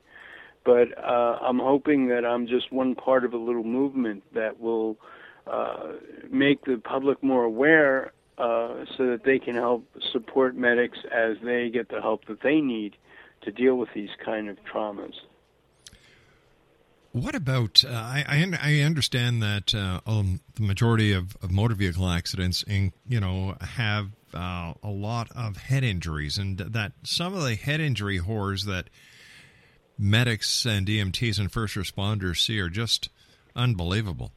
But 0.63 0.97
uh, 0.97 1.39
I'm 1.41 1.60
hoping 1.60 2.08
that 2.10 2.25
I'm 2.25 2.47
just 2.47 2.71
one 2.71 2.95
part 2.95 3.25
of 3.25 3.34
a 3.34 3.38
little 3.38 3.63
movement 3.63 4.23
that 4.34 4.60
will 4.60 4.97
uh, 5.47 5.93
make 6.29 6.63
the 6.65 6.77
public 6.77 7.21
more 7.23 7.43
aware 7.43 8.13
uh, 8.39 8.86
so 8.97 9.08
that 9.08 9.23
they 9.25 9.38
can 9.38 9.56
help 9.56 9.86
support 10.12 10.56
medics 10.56 10.97
as 11.12 11.38
they 11.43 11.69
get 11.69 11.89
the 11.89 12.02
help 12.02 12.25
that 12.25 12.41
they 12.41 12.62
need 12.62 12.95
to 13.41 13.52
deal 13.52 13.75
with 13.75 13.89
these 13.93 14.10
kind 14.23 14.49
of 14.49 14.58
traumas. 14.63 15.13
What 17.12 17.36
about? 17.36 17.84
Uh, 17.84 17.89
I, 17.91 18.45
I, 18.62 18.82
understand 18.82 19.41
that 19.41 19.73
uh, 19.73 19.99
um, 20.06 20.41
the 20.56 20.62
majority 20.62 21.12
of, 21.12 21.36
of, 21.41 21.52
motor 21.52 21.73
vehicle 21.73 22.08
accidents, 22.08 22.63
in, 22.63 22.93
you 23.08 23.19
know, 23.19 23.56
have 23.62 24.12
uh, 24.34 24.73
a 24.84 24.89
lot 24.89 25.28
of 25.36 25.58
head 25.58 25.84
injuries, 25.84 26.38
and 26.38 26.60
that 26.60 26.91
some 27.04 27.34
of 27.34 27.43
the 27.43 27.56
head 27.56 27.82
injury 27.82 28.17
horrors 28.17 28.65
that 28.65 28.91
medics 29.97 30.65
and 30.65 30.86
EMTs 30.86 31.39
and 31.39 31.52
first 31.52 31.75
responders 31.75 32.45
see 32.45 32.60
are 32.60 32.69
just 32.69 33.10
unbelievable. 33.56 34.32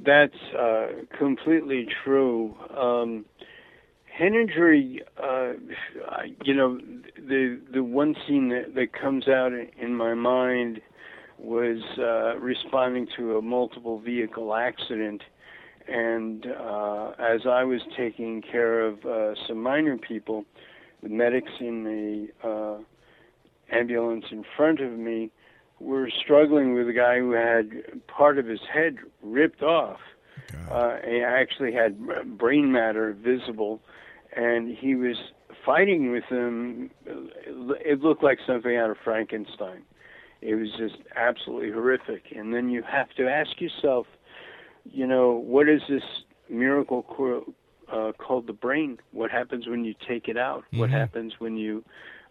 That's 0.00 0.34
uh, 0.58 0.86
completely 1.18 1.86
true. 2.04 2.54
Um, 2.76 3.24
head 4.04 4.32
injury, 4.32 5.02
uh, 5.22 5.52
you 6.44 6.54
know, 6.54 6.78
the 7.16 7.60
the 7.72 7.82
one 7.82 8.14
scene 8.26 8.48
that, 8.50 8.74
that 8.74 8.92
comes 8.92 9.28
out 9.28 9.52
in 9.52 9.94
my 9.94 10.14
mind 10.14 10.80
was 11.38 11.82
uh, 11.98 12.38
responding 12.38 13.06
to 13.16 13.36
a 13.38 13.42
multiple 13.42 13.98
vehicle 13.98 14.54
accident. 14.54 15.22
And 15.86 16.46
uh, 16.46 17.10
as 17.18 17.42
I 17.46 17.64
was 17.64 17.80
taking 17.96 18.40
care 18.40 18.80
of 18.86 19.04
uh, 19.04 19.34
some 19.46 19.62
minor 19.62 19.98
people, 19.98 20.44
the 21.02 21.08
medics 21.10 21.52
in 21.60 21.84
the 21.84 22.48
uh, 22.48 22.78
ambulance 23.70 24.24
in 24.30 24.44
front 24.56 24.80
of 24.80 24.92
me 24.92 25.30
were 25.84 26.10
struggling 26.10 26.74
with 26.74 26.88
a 26.88 26.92
guy 26.92 27.18
who 27.18 27.32
had 27.32 28.06
part 28.08 28.38
of 28.38 28.46
his 28.46 28.60
head 28.72 28.96
ripped 29.22 29.62
off. 29.62 30.00
Uh, 30.70 30.96
he 31.06 31.20
actually 31.20 31.72
had 31.72 32.38
brain 32.38 32.72
matter 32.72 33.12
visible, 33.12 33.80
and 34.34 34.76
he 34.76 34.94
was 34.94 35.16
fighting 35.64 36.10
with 36.10 36.24
them. 36.30 36.90
It 37.06 38.00
looked 38.00 38.22
like 38.22 38.38
something 38.46 38.76
out 38.76 38.90
of 38.90 38.96
Frankenstein. 39.04 39.82
It 40.40 40.54
was 40.54 40.68
just 40.78 40.96
absolutely 41.16 41.70
horrific. 41.70 42.24
And 42.34 42.52
then 42.54 42.68
you 42.68 42.82
have 42.82 43.10
to 43.16 43.28
ask 43.28 43.60
yourself, 43.60 44.06
you 44.84 45.06
know, 45.06 45.32
what 45.32 45.68
is 45.68 45.80
this 45.88 46.02
miracle 46.48 47.44
uh, 47.90 48.12
called 48.18 48.46
the 48.46 48.52
brain? 48.52 48.98
What 49.12 49.30
happens 49.30 49.66
when 49.66 49.84
you 49.84 49.94
take 50.06 50.28
it 50.28 50.36
out? 50.36 50.64
Mm-hmm. 50.64 50.78
What 50.80 50.90
happens 50.90 51.34
when 51.38 51.56
you 51.56 51.84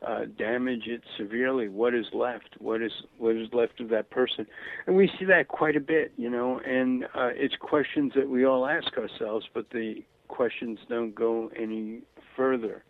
uh, 0.06 0.26
damage 0.38 0.88
it 0.88 1.02
severely? 1.18 1.70
What 1.70 1.94
is 1.94 2.06
left? 2.14 2.56
What 2.60 2.82
is 2.82 2.92
what 3.18 3.36
is 3.36 3.48
left 3.54 3.80
of 3.80 3.90
that 3.90 4.10
person? 4.10 4.46
And 4.88 4.96
we 4.96 5.10
see 5.20 5.26
that 5.26 5.48
quite 5.48 5.76
a 5.76 5.80
bit, 5.80 6.14
you 6.18 6.30
know. 6.30 6.60
And 6.60 7.06
uh, 7.06 7.30
it's 7.34 7.56
questions 7.56 8.14
that 8.16 8.30
we 8.30 8.46
all 8.46 8.66
ask 8.66 8.98
ourselves, 8.98 9.46
but 9.54 9.70
the 9.72 10.04
questions 10.28 10.80
don't 10.90 11.14
go 11.14 11.52
any 11.56 12.02
further. 12.36 12.84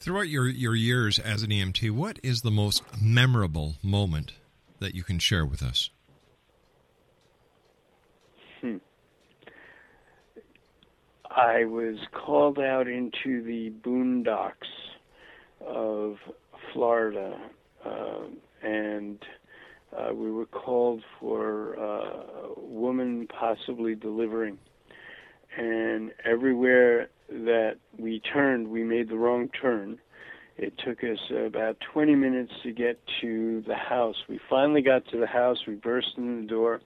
Throughout 0.00 0.28
your, 0.28 0.48
your 0.48 0.76
years 0.76 1.18
as 1.18 1.42
an 1.42 1.50
EMT, 1.50 1.90
what 1.90 2.18
is 2.22 2.42
the 2.42 2.52
most 2.52 2.82
memorable 3.00 3.74
moment 3.82 4.34
that 4.78 4.94
you 4.94 5.02
can 5.02 5.18
share 5.18 5.44
with 5.44 5.62
us? 5.62 5.90
I 11.38 11.66
was 11.66 11.94
called 12.12 12.58
out 12.58 12.88
into 12.88 13.44
the 13.44 13.72
boondocks 13.84 14.50
of 15.64 16.16
Florida, 16.72 17.38
uh, 17.86 18.24
and 18.64 19.22
uh, 19.96 20.12
we 20.14 20.32
were 20.32 20.46
called 20.46 21.00
for 21.20 21.78
uh, 21.78 22.56
a 22.56 22.60
woman 22.60 23.28
possibly 23.28 23.94
delivering. 23.94 24.58
And 25.56 26.10
everywhere 26.24 27.08
that 27.28 27.76
we 27.96 28.20
turned, 28.32 28.66
we 28.66 28.82
made 28.82 29.08
the 29.08 29.16
wrong 29.16 29.48
turn. 29.62 30.00
It 30.56 30.72
took 30.84 31.04
us 31.04 31.20
about 31.30 31.76
20 31.92 32.16
minutes 32.16 32.52
to 32.64 32.72
get 32.72 32.98
to 33.20 33.62
the 33.64 33.76
house. 33.76 34.16
We 34.28 34.40
finally 34.50 34.82
got 34.82 35.06
to 35.12 35.20
the 35.20 35.26
house. 35.28 35.58
We 35.68 35.76
burst 35.76 36.08
in 36.16 36.40
the 36.40 36.48
door, 36.48 36.80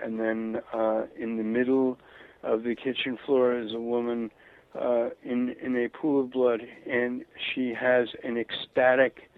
and 0.00 0.20
then 0.20 0.62
uh, 0.72 1.06
in 1.18 1.38
the 1.38 1.42
middle 1.42 1.98
of 2.42 2.62
the 2.62 2.74
kitchen 2.74 3.18
floor 3.24 3.58
is 3.58 3.72
a 3.72 3.80
woman 3.80 4.30
uh, 4.78 5.10
in 5.22 5.54
in 5.62 5.76
a 5.76 5.88
pool 5.88 6.20
of 6.20 6.30
blood, 6.30 6.60
and 6.88 7.24
she 7.52 7.74
has 7.74 8.08
an 8.22 8.36
ecstatic 8.36 9.30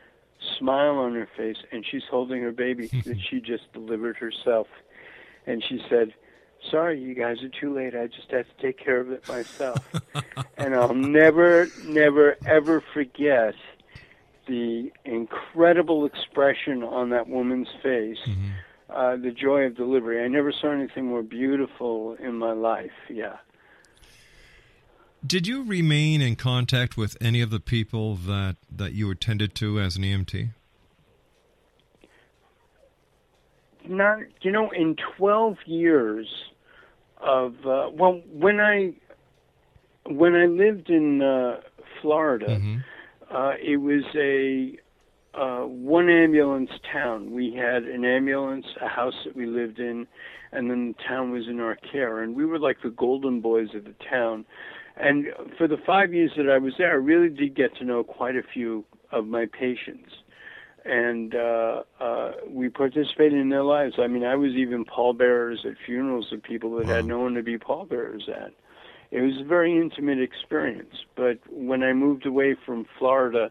smile 0.58 0.96
on 0.96 1.14
her 1.14 1.28
face, 1.36 1.58
and 1.70 1.84
she's 1.88 2.04
holding 2.10 2.42
her 2.42 2.52
baby 2.52 2.86
that 3.04 3.18
she 3.20 3.40
just 3.40 3.72
delivered 3.72 4.16
herself, 4.16 4.66
and 5.46 5.62
she 5.62 5.82
said, 5.88 6.12
sorry, 6.70 7.00
you 7.00 7.14
guys 7.14 7.42
are 7.42 7.48
too 7.48 7.74
late. 7.74 7.94
I 7.94 8.06
just 8.06 8.30
have 8.30 8.46
to 8.46 8.62
take 8.62 8.78
care 8.78 9.00
of 9.00 9.10
it 9.10 9.26
myself. 9.28 9.78
and 10.56 10.74
I'll 10.74 10.94
never, 10.94 11.68
never, 11.84 12.36
ever 12.46 12.82
forget 12.92 13.54
the 14.46 14.90
incredible 15.04 16.04
expression 16.04 16.82
on 16.82 17.10
that 17.10 17.28
woman's 17.28 17.68
face, 17.82 18.18
mm-hmm. 18.26 18.50
Uh, 18.94 19.16
the 19.16 19.30
joy 19.30 19.62
of 19.62 19.76
delivery. 19.76 20.22
I 20.24 20.28
never 20.28 20.52
saw 20.52 20.70
anything 20.72 21.06
more 21.06 21.22
beautiful 21.22 22.14
in 22.14 22.36
my 22.36 22.52
life. 22.52 22.92
Yeah. 23.08 23.36
Did 25.24 25.46
you 25.46 25.64
remain 25.64 26.20
in 26.20 26.36
contact 26.36 26.96
with 26.96 27.16
any 27.20 27.40
of 27.40 27.50
the 27.50 27.60
people 27.60 28.16
that, 28.16 28.56
that 28.70 28.92
you 28.92 29.10
attended 29.10 29.54
to 29.56 29.80
as 29.80 29.96
an 29.96 30.02
EMT? 30.02 30.50
Not, 33.88 34.18
you 34.42 34.50
know, 34.50 34.70
in 34.70 34.96
12 35.16 35.58
years, 35.66 36.28
of 37.22 37.54
uh, 37.66 37.88
well 37.92 38.20
when 38.32 38.60
I 38.60 38.94
when 40.06 40.34
I 40.34 40.46
lived 40.46 40.90
in 40.90 41.22
uh, 41.22 41.60
Florida, 42.00 42.46
mm-hmm. 42.46 42.78
uh, 43.34 43.52
it 43.62 43.76
was 43.76 44.02
a 44.16 44.76
uh, 45.34 45.60
one 45.62 46.10
ambulance 46.10 46.70
town. 46.92 47.32
We 47.32 47.54
had 47.54 47.84
an 47.84 48.04
ambulance, 48.04 48.66
a 48.80 48.88
house 48.88 49.14
that 49.24 49.34
we 49.34 49.46
lived 49.46 49.78
in, 49.78 50.06
and 50.52 50.70
then 50.70 50.94
the 50.96 51.04
town 51.08 51.30
was 51.30 51.48
in 51.48 51.60
our 51.60 51.76
care. 51.76 52.22
And 52.22 52.36
we 52.36 52.44
were 52.44 52.58
like 52.58 52.78
the 52.82 52.90
golden 52.90 53.40
boys 53.40 53.68
of 53.74 53.84
the 53.84 53.94
town. 54.10 54.44
And 54.96 55.26
for 55.56 55.66
the 55.66 55.78
five 55.86 56.12
years 56.12 56.32
that 56.36 56.50
I 56.50 56.58
was 56.58 56.74
there, 56.76 56.90
I 56.90 56.94
really 56.94 57.30
did 57.30 57.56
get 57.56 57.74
to 57.76 57.84
know 57.84 58.04
quite 58.04 58.36
a 58.36 58.42
few 58.42 58.84
of 59.10 59.26
my 59.26 59.46
patients. 59.46 60.10
And 60.84 61.34
uh, 61.34 61.82
uh, 62.00 62.32
we 62.48 62.68
participated 62.68 63.34
in 63.34 63.48
their 63.48 63.62
lives. 63.62 63.94
I 63.98 64.08
mean, 64.08 64.24
I 64.24 64.34
was 64.34 64.52
even 64.52 64.84
pallbearers 64.84 65.64
at 65.64 65.74
funerals 65.86 66.32
of 66.32 66.42
people 66.42 66.76
that 66.76 66.86
had 66.86 67.06
no 67.06 67.20
one 67.20 67.34
to 67.34 67.42
be 67.42 67.56
pallbearers 67.56 68.28
at. 68.28 68.52
It 69.12 69.20
was 69.20 69.34
a 69.40 69.44
very 69.44 69.78
intimate 69.78 70.20
experience. 70.20 70.94
But 71.16 71.38
when 71.50 71.82
I 71.82 71.92
moved 71.92 72.26
away 72.26 72.56
from 72.66 72.86
Florida 72.98 73.50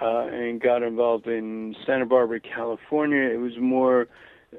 uh, 0.00 0.26
and 0.26 0.60
got 0.60 0.82
involved 0.82 1.26
in 1.26 1.76
Santa 1.86 2.06
Barbara, 2.06 2.40
California, 2.40 3.22
it 3.22 3.38
was 3.38 3.56
more, 3.58 4.08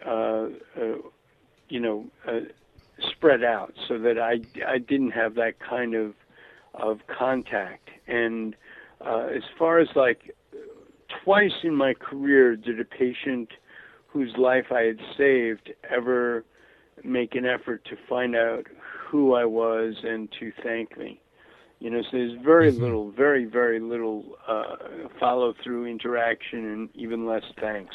uh, 0.06 0.48
uh, 0.80 0.98
you 1.70 1.80
know, 1.80 2.06
uh, 2.28 2.42
spread 3.12 3.44
out 3.44 3.74
so 3.88 3.98
that 4.00 4.18
I 4.18 4.40
I 4.66 4.78
didn't 4.78 5.12
have 5.12 5.36
that 5.36 5.60
kind 5.60 5.96
of 5.96 6.14
of 6.74 7.00
contact. 7.08 7.90
And 8.08 8.56
uh, 9.06 9.28
as 9.36 9.44
far 9.58 9.80
as 9.80 9.90
like 9.96 10.36
twice 11.24 11.64
in 11.64 11.76
my 11.76 11.94
career 11.94 12.56
did 12.56 12.80
a 12.80 12.86
patient 12.86 13.50
whose 14.08 14.36
life 14.38 14.72
I 14.72 14.84
had 14.84 15.00
saved 15.18 15.74
ever 15.90 16.46
make 17.04 17.36
an 17.36 17.46
effort 17.46 17.84
to 17.86 17.98
find 18.08 18.36
out 18.36 18.66
who 18.80 19.34
I 19.34 19.46
was 19.46 19.96
and 20.04 20.30
to 20.40 20.52
thank 20.64 20.98
me. 20.98 21.20
You 21.86 21.92
know, 21.92 22.02
so 22.02 22.08
there's 22.14 22.34
very 22.44 22.72
Mm-hmm. 22.72 22.82
little, 22.82 23.12
very, 23.12 23.46
very 23.46 23.80
little 23.80 24.40
uh, 24.48 24.76
follow 25.20 25.54
through 25.64 25.86
interaction 25.86 26.66
and 26.66 26.90
even 26.96 27.28
less 27.28 27.44
thanks. 27.62 27.94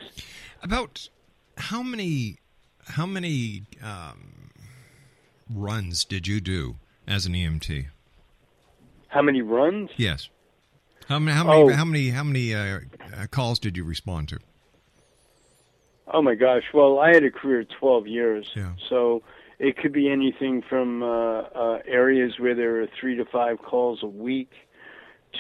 About 0.63 1.09
how 1.57 1.83
many 1.83 2.37
how 2.87 3.05
many 3.05 3.63
um, 3.83 4.51
runs 5.53 6.05
did 6.05 6.29
you 6.29 6.41
do 6.41 6.77
as 7.09 7.27
an 7.27 7.33
EMT? 7.33 7.87
How 9.09 9.23
many 9.23 9.43
runs? 9.43 9.91
Yes. 9.97 10.29
How 11.09 11.19
many 11.19 11.37
how 11.37 11.43
many 11.43 11.63
Oh. 11.63 11.69
how 11.75 11.85
many 11.85 12.11
how 12.11 12.23
many 12.23 12.55
uh, 12.55 12.79
uh, 13.13 13.27
calls 13.29 13.59
did 13.59 13.77
you 13.77 13.83
respond 13.83 14.29
to? 14.29 14.39
Oh 16.07 16.23
my 16.23 16.37
gosh! 16.37 16.63
Well, 16.73 17.01
I 17.01 17.13
had 17.13 17.25
a 17.25 17.31
career 17.33 17.63
of 17.63 17.69
12 17.71 18.07
years, 18.07 18.53
Yeah. 18.55 18.75
so 18.89 19.25
it 19.61 19.77
could 19.77 19.93
be 19.93 20.11
anything 20.11 20.63
from 20.69 21.03
uh, 21.03 21.43
uh, 21.43 21.79
areas 21.87 22.33
where 22.39 22.55
there 22.55 22.83
are 22.83 22.87
three 22.99 23.15
to 23.17 23.27
five 23.27 23.59
calls 23.59 24.01
a 24.03 24.07
week 24.07 24.51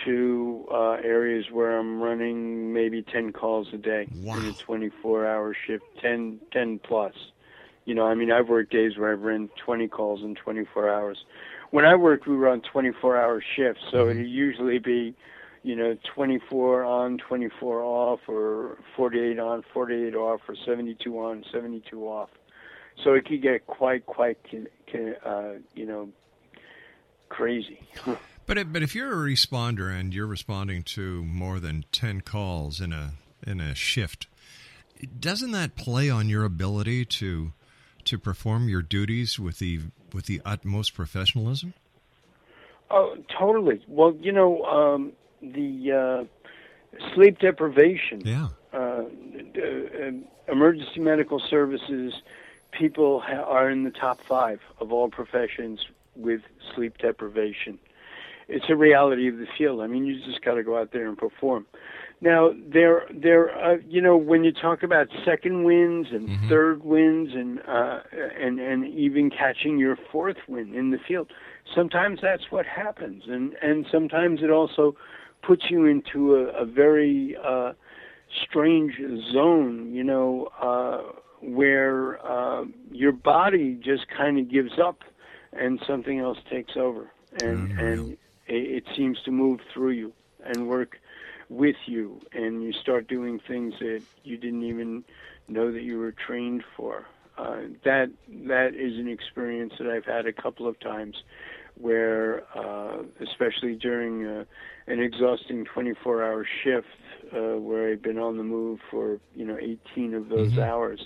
to 0.04 0.66
uh, 0.70 0.98
areas 1.02 1.46
where 1.50 1.78
I'm 1.78 2.00
running 2.02 2.72
maybe 2.72 3.02
10 3.02 3.32
calls 3.32 3.68
a 3.72 3.78
day 3.78 4.08
in 4.36 4.46
a 4.46 4.70
24-hour 4.70 5.56
shift, 5.66 5.84
10, 6.02 6.38
10 6.52 6.80
plus. 6.86 7.14
You 7.86 7.94
know, 7.94 8.06
I 8.06 8.14
mean, 8.14 8.30
I've 8.30 8.48
worked 8.48 8.70
days 8.70 8.92
where 8.98 9.10
I've 9.12 9.22
run 9.22 9.48
20 9.64 9.88
calls 9.88 10.20
in 10.22 10.34
24 10.34 10.92
hours. 10.92 11.18
When 11.70 11.86
I 11.86 11.96
worked, 11.96 12.28
we 12.28 12.36
were 12.36 12.48
on 12.48 12.60
24-hour 12.60 13.42
shifts, 13.56 13.82
so 13.90 14.10
it'd 14.10 14.28
usually 14.28 14.78
be 14.78 15.16
you 15.62 15.76
know, 15.76 15.96
24 16.14 16.84
on, 16.84 17.18
24 17.18 17.82
off, 17.82 18.20
or 18.28 18.78
48 18.96 19.38
on, 19.38 19.62
48 19.74 20.14
off, 20.14 20.40
or 20.48 20.54
72 20.66 21.18
on, 21.18 21.44
72 21.52 22.02
off. 22.02 22.30
So 23.04 23.14
it 23.14 23.26
could 23.26 23.42
get 23.42 23.66
quite, 23.66 24.04
quite, 24.06 24.38
uh, 25.24 25.52
you 25.74 25.86
know, 25.86 26.08
crazy. 27.28 27.80
But 28.46 28.58
it, 28.58 28.72
but 28.72 28.82
if 28.82 28.96
you're 28.96 29.12
a 29.12 29.30
responder 29.30 29.94
and 29.94 30.12
you're 30.12 30.26
responding 30.26 30.82
to 30.82 31.22
more 31.22 31.60
than 31.60 31.84
ten 31.92 32.20
calls 32.20 32.80
in 32.80 32.92
a 32.92 33.12
in 33.46 33.60
a 33.60 33.76
shift, 33.76 34.26
doesn't 35.20 35.52
that 35.52 35.76
play 35.76 36.10
on 36.10 36.28
your 36.28 36.44
ability 36.44 37.04
to 37.04 37.52
to 38.06 38.18
perform 38.18 38.68
your 38.68 38.82
duties 38.82 39.38
with 39.38 39.60
the 39.60 39.82
with 40.12 40.26
the 40.26 40.42
utmost 40.44 40.94
professionalism? 40.94 41.74
Oh, 42.90 43.14
totally. 43.38 43.84
Well, 43.86 44.16
you 44.20 44.32
know, 44.32 44.64
um, 44.64 45.12
the 45.40 46.26
uh, 46.98 47.04
sleep 47.14 47.38
deprivation. 47.38 48.22
Yeah. 48.24 48.48
Uh, 48.72 48.76
uh, 48.76 50.10
emergency 50.50 50.98
medical 50.98 51.40
services 51.48 52.14
people 52.72 53.22
are 53.28 53.70
in 53.70 53.84
the 53.84 53.90
top 53.90 54.20
five 54.20 54.60
of 54.80 54.92
all 54.92 55.08
professions 55.08 55.80
with 56.16 56.40
sleep 56.74 56.98
deprivation. 56.98 57.78
It's 58.48 58.66
a 58.68 58.76
reality 58.76 59.28
of 59.28 59.38
the 59.38 59.46
field. 59.56 59.80
I 59.80 59.86
mean, 59.86 60.04
you 60.04 60.18
just 60.24 60.42
got 60.44 60.54
to 60.54 60.64
go 60.64 60.76
out 60.76 60.92
there 60.92 61.06
and 61.08 61.16
perform. 61.16 61.66
Now, 62.20 62.52
there, 62.68 63.06
there, 63.14 63.56
uh, 63.56 63.76
you 63.88 64.02
know, 64.02 64.16
when 64.16 64.44
you 64.44 64.52
talk 64.52 64.82
about 64.82 65.06
second 65.24 65.64
wins 65.64 66.08
and 66.10 66.28
third 66.48 66.84
wins 66.84 67.30
and 67.32 67.60
uh, 67.66 68.00
and 68.38 68.60
and 68.60 68.86
even 68.86 69.30
catching 69.30 69.78
your 69.78 69.96
fourth 70.12 70.36
win 70.46 70.74
in 70.74 70.90
the 70.90 70.98
field, 70.98 71.30
sometimes 71.74 72.18
that's 72.20 72.50
what 72.50 72.66
happens, 72.66 73.22
and 73.26 73.54
and 73.62 73.86
sometimes 73.90 74.42
it 74.42 74.50
also 74.50 74.96
puts 75.42 75.70
you 75.70 75.86
into 75.86 76.34
a, 76.34 76.48
a 76.48 76.66
very 76.66 77.36
uh, 77.42 77.72
strange 78.42 79.00
zone, 79.32 79.92
you 79.94 80.04
know, 80.04 80.48
uh, 80.60 81.02
where 81.42 82.24
uh, 82.24 82.64
your 82.90 83.12
body 83.12 83.78
just 83.82 84.06
kind 84.16 84.38
of 84.38 84.50
gives 84.50 84.78
up, 84.82 84.98
and 85.52 85.80
something 85.86 86.18
else 86.18 86.38
takes 86.50 86.72
over, 86.76 87.10
and 87.32 87.72
and 87.78 88.12
it, 88.46 88.84
it 88.84 88.84
seems 88.96 89.18
to 89.24 89.30
move 89.30 89.60
through 89.72 89.90
you 89.90 90.12
and 90.44 90.68
work 90.68 90.96
with 91.48 91.76
you, 91.86 92.20
and 92.32 92.62
you 92.62 92.72
start 92.72 93.08
doing 93.08 93.40
things 93.46 93.74
that 93.80 94.02
you 94.22 94.36
didn't 94.36 94.64
even 94.64 95.04
know 95.48 95.72
that 95.72 95.82
you 95.82 95.98
were 95.98 96.12
trained 96.12 96.62
for. 96.76 97.06
Uh, 97.36 97.62
that 97.84 98.10
that 98.28 98.74
is 98.74 98.98
an 98.98 99.08
experience 99.08 99.72
that 99.78 99.88
I've 99.88 100.04
had 100.04 100.26
a 100.26 100.32
couple 100.32 100.68
of 100.68 100.78
times, 100.80 101.16
where 101.74 102.42
uh, 102.56 103.02
especially 103.20 103.74
during 103.74 104.26
uh, 104.26 104.44
an 104.86 105.00
exhausting 105.00 105.64
24-hour 105.64 106.46
shift, 106.62 106.86
uh, 107.34 107.58
where 107.58 107.90
I've 107.90 108.02
been 108.02 108.18
on 108.18 108.36
the 108.36 108.42
move 108.42 108.80
for 108.90 109.18
you 109.34 109.46
know 109.46 109.56
18 109.58 110.14
of 110.14 110.28
those 110.28 110.58
hours, 110.58 111.00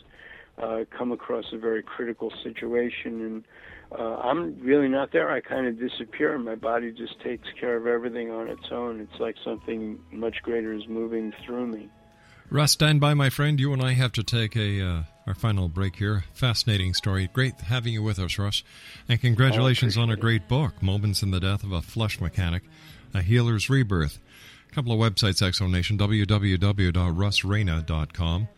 uh, 0.59 0.85
come 0.97 1.13
across 1.13 1.45
a 1.53 1.59
very 1.59 1.83
critical 1.83 2.33
situation 2.43 3.21
and. 3.21 3.45
Uh, 3.93 4.17
I'm 4.17 4.59
really 4.61 4.89
not 4.89 5.13
there. 5.13 5.31
I 5.31 5.41
kind 5.41 5.69
of 5.69 5.79
disappear, 5.79 6.35
and 6.35 6.45
my 6.45 6.57
body 6.57 6.91
just 6.91 7.21
takes 7.21 7.47
care 7.61 7.77
of 7.77 7.87
everything 7.87 8.33
on 8.33 8.49
its 8.49 8.65
own. 8.73 8.99
It's 8.99 9.21
like 9.21 9.37
something 9.45 10.01
much 10.11 10.43
greater 10.43 10.73
is 10.73 10.89
moving 10.89 11.33
through 11.45 11.69
me. 11.69 11.91
Russ, 12.51 12.73
stand 12.73 13.01
by, 13.01 13.15
my 13.15 13.31
friend. 13.31 13.61
You 13.61 13.73
and 13.73 13.83
I 13.83 13.93
have 13.93 14.11
to 14.13 14.25
take 14.25 14.57
a 14.57 14.85
uh, 14.85 15.03
our 15.27 15.35
final 15.35 15.69
break 15.69 15.97
here. 15.97 16.25
Fascinating 16.35 16.93
story. 16.95 17.29
Great 17.33 17.61
having 17.61 17.95
you 17.95 18.03
with 18.03 18.19
us, 18.19 18.39
Russ. 18.39 18.63
And 19.09 19.19
congratulations 19.21 19.97
on 19.97 20.11
a 20.11 20.17
great 20.17 20.49
book, 20.49 20.83
Moments 20.83 21.23
in 21.23 21.31
the 21.31 21.39
Death 21.41 21.65
of 21.65 21.73
a 21.73 21.81
Flesh 21.81 22.21
Mechanic, 22.21 22.65
A 23.15 23.23
Healer's 23.23 23.71
Rebirth. 23.71 24.19
A 24.71 24.75
couple 24.75 24.93
of 24.93 24.99
websites, 24.99 25.41
Exonation, 25.41 25.97
www.russreina.com 25.99 28.49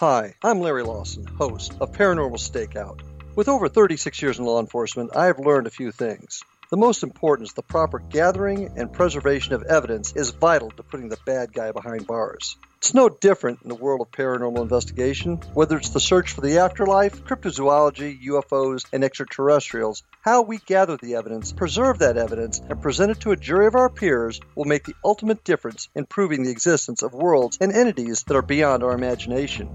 Hi, 0.00 0.34
I'm 0.44 0.60
Larry 0.60 0.84
Lawson, 0.84 1.26
host 1.26 1.74
of 1.80 1.90
Paranormal 1.90 2.38
Stakeout. 2.38 3.00
With 3.34 3.48
over 3.48 3.68
36 3.68 4.22
years 4.22 4.38
in 4.38 4.44
law 4.44 4.60
enforcement, 4.60 5.16
I 5.16 5.26
have 5.26 5.40
learned 5.40 5.66
a 5.66 5.70
few 5.70 5.90
things. 5.90 6.44
The 6.70 6.76
most 6.76 7.02
important 7.02 7.48
is 7.48 7.54
the 7.54 7.62
proper 7.62 7.98
gathering 7.98 8.70
and 8.76 8.92
preservation 8.92 9.54
of 9.54 9.64
evidence 9.64 10.12
is 10.12 10.30
vital 10.30 10.70
to 10.70 10.84
putting 10.84 11.08
the 11.08 11.18
bad 11.26 11.52
guy 11.52 11.72
behind 11.72 12.06
bars. 12.06 12.56
It's 12.76 12.94
no 12.94 13.08
different 13.08 13.62
in 13.62 13.70
the 13.70 13.74
world 13.74 14.00
of 14.00 14.12
paranormal 14.12 14.62
investigation. 14.62 15.38
Whether 15.54 15.78
it's 15.78 15.88
the 15.88 15.98
search 15.98 16.30
for 16.30 16.42
the 16.42 16.58
afterlife, 16.58 17.24
cryptozoology, 17.24 18.22
UFOs, 18.22 18.84
and 18.92 19.02
extraterrestrials, 19.02 20.04
how 20.20 20.42
we 20.42 20.58
gather 20.58 20.96
the 20.96 21.16
evidence, 21.16 21.50
preserve 21.50 21.98
that 21.98 22.16
evidence, 22.16 22.60
and 22.60 22.80
present 22.80 23.10
it 23.10 23.20
to 23.22 23.32
a 23.32 23.36
jury 23.36 23.66
of 23.66 23.74
our 23.74 23.88
peers 23.88 24.40
will 24.54 24.64
make 24.64 24.84
the 24.84 24.94
ultimate 25.04 25.42
difference 25.42 25.88
in 25.96 26.06
proving 26.06 26.44
the 26.44 26.52
existence 26.52 27.02
of 27.02 27.14
worlds 27.14 27.58
and 27.60 27.72
entities 27.72 28.22
that 28.28 28.36
are 28.36 28.42
beyond 28.42 28.84
our 28.84 28.92
imagination. 28.92 29.74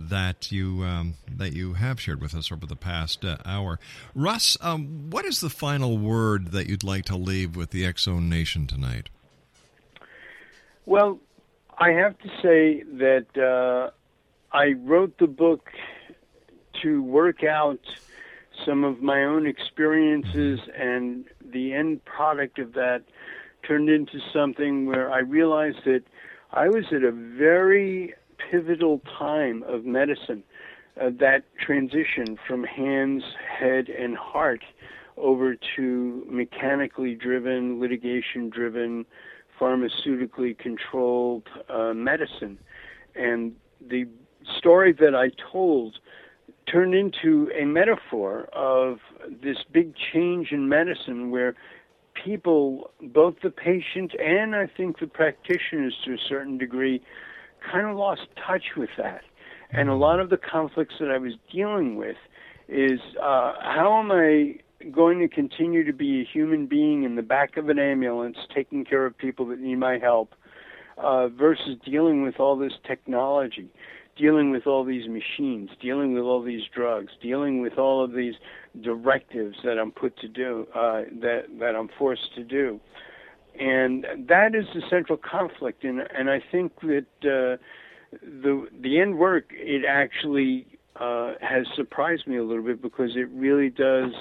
that 0.08 0.50
you 0.50 0.82
um, 0.82 1.14
that 1.28 1.52
you 1.52 1.74
have 1.74 2.00
shared 2.00 2.20
with 2.20 2.34
us 2.34 2.50
over 2.50 2.66
the 2.66 2.76
past 2.76 3.24
uh, 3.24 3.36
hour. 3.44 3.78
Russ, 4.14 4.56
um, 4.60 5.10
what 5.10 5.24
is 5.24 5.40
the 5.40 5.50
final 5.50 5.98
word 5.98 6.52
that 6.52 6.66
you'd 6.66 6.84
like 6.84 7.04
to 7.06 7.16
leave 7.16 7.56
with 7.56 7.70
the 7.70 7.90
Zone 7.98 8.28
Nation 8.28 8.66
tonight? 8.66 9.10
Well, 10.86 11.18
I 11.78 11.90
have 11.90 12.18
to 12.18 12.28
say 12.42 12.82
that 12.82 13.26
uh, 13.36 13.90
I 14.52 14.72
wrote 14.72 15.18
the 15.18 15.26
book 15.26 15.68
to 16.82 17.02
work 17.02 17.44
out 17.44 17.80
some 18.64 18.84
of 18.84 19.00
my 19.00 19.24
own 19.24 19.46
experiences, 19.46 20.60
and 20.76 21.24
the 21.52 21.72
end 21.72 22.04
product 22.04 22.58
of 22.58 22.72
that 22.74 23.02
turned 23.66 23.88
into 23.88 24.18
something 24.32 24.86
where 24.86 25.12
I 25.12 25.20
realized 25.20 25.84
that 25.84 26.02
I 26.52 26.68
was 26.68 26.84
at 26.92 27.02
a 27.04 27.12
very 27.12 28.14
pivotal 28.50 29.00
time 29.18 29.62
of 29.64 29.84
medicine, 29.84 30.42
uh, 31.00 31.10
that 31.18 31.44
transition 31.58 32.38
from 32.46 32.64
hands, 32.64 33.22
head, 33.58 33.88
and 33.88 34.16
heart 34.16 34.62
over 35.16 35.56
to 35.76 36.26
mechanically 36.28 37.14
driven, 37.14 37.80
litigation 37.80 38.48
driven, 38.48 39.04
pharmaceutically 39.60 40.56
controlled 40.58 41.48
uh, 41.68 41.92
medicine. 41.92 42.58
And 43.14 43.54
the 43.86 44.06
story 44.58 44.92
that 44.94 45.14
I 45.14 45.30
told 45.52 45.98
turned 46.66 46.94
into 46.94 47.50
a 47.54 47.64
metaphor 47.64 48.48
of 48.52 48.98
this 49.42 49.58
big 49.70 49.94
change 50.12 50.52
in 50.52 50.68
medicine 50.68 51.30
where 51.30 51.54
people, 52.14 52.90
both 53.00 53.36
the 53.42 53.50
patient 53.50 54.12
and 54.18 54.54
I 54.54 54.66
think 54.66 54.98
the 54.98 55.06
practitioners 55.06 55.96
to 56.04 56.14
a 56.14 56.18
certain 56.28 56.58
degree, 56.58 57.02
kind 57.70 57.86
of 57.86 57.96
lost 57.96 58.22
touch 58.46 58.64
with 58.76 58.90
that. 58.98 59.22
And 59.72 59.88
a 59.88 59.94
lot 59.94 60.20
of 60.20 60.30
the 60.30 60.36
conflicts 60.36 60.94
that 61.00 61.10
I 61.10 61.18
was 61.18 61.32
dealing 61.52 61.96
with 61.96 62.16
is 62.68 63.00
uh, 63.20 63.54
how 63.60 64.00
am 64.02 64.10
I 64.10 64.60
going 64.90 65.20
to 65.20 65.28
continue 65.28 65.84
to 65.84 65.92
be 65.92 66.22
a 66.22 66.24
human 66.24 66.66
being 66.66 67.04
in 67.04 67.16
the 67.16 67.22
back 67.22 67.56
of 67.56 67.68
an 67.68 67.78
ambulance 67.78 68.36
taking 68.54 68.84
care 68.84 69.04
of 69.04 69.16
people 69.18 69.46
that 69.46 69.60
need 69.60 69.76
my 69.76 69.98
help 69.98 70.34
uh, 70.96 71.28
versus 71.28 71.76
dealing 71.84 72.22
with 72.22 72.40
all 72.40 72.56
this 72.56 72.72
technology, 72.86 73.68
dealing 74.16 74.50
with 74.50 74.66
all 74.66 74.84
these 74.84 75.06
machines, 75.08 75.70
dealing 75.80 76.14
with 76.14 76.22
all 76.22 76.42
these 76.42 76.62
drugs, 76.74 77.12
dealing 77.22 77.60
with 77.60 77.78
all 77.78 78.02
of 78.02 78.12
these 78.12 78.34
directives 78.82 79.56
that 79.64 79.78
I'm 79.78 79.92
put 79.92 80.16
to 80.18 80.28
do, 80.28 80.66
uh, 80.74 81.02
that 81.20 81.42
that 81.58 81.76
I'm 81.76 81.88
forced 81.98 82.34
to 82.36 82.44
do 82.44 82.80
and 83.58 84.06
that 84.28 84.54
is 84.54 84.66
the 84.74 84.82
central 84.88 85.18
conflict. 85.18 85.84
And 85.84 86.00
and 86.00 86.30
I 86.30 86.42
think 86.50 86.80
that 86.80 87.06
uh, 87.22 87.56
the 88.22 88.68
the 88.80 89.00
end 89.00 89.18
work 89.18 89.46
it 89.50 89.84
actually 89.86 90.66
uh, 90.96 91.34
has 91.40 91.66
surprised 91.74 92.26
me 92.26 92.36
a 92.36 92.44
little 92.44 92.64
bit 92.64 92.82
because 92.82 93.16
it 93.16 93.28
really 93.30 93.70
does 93.70 94.12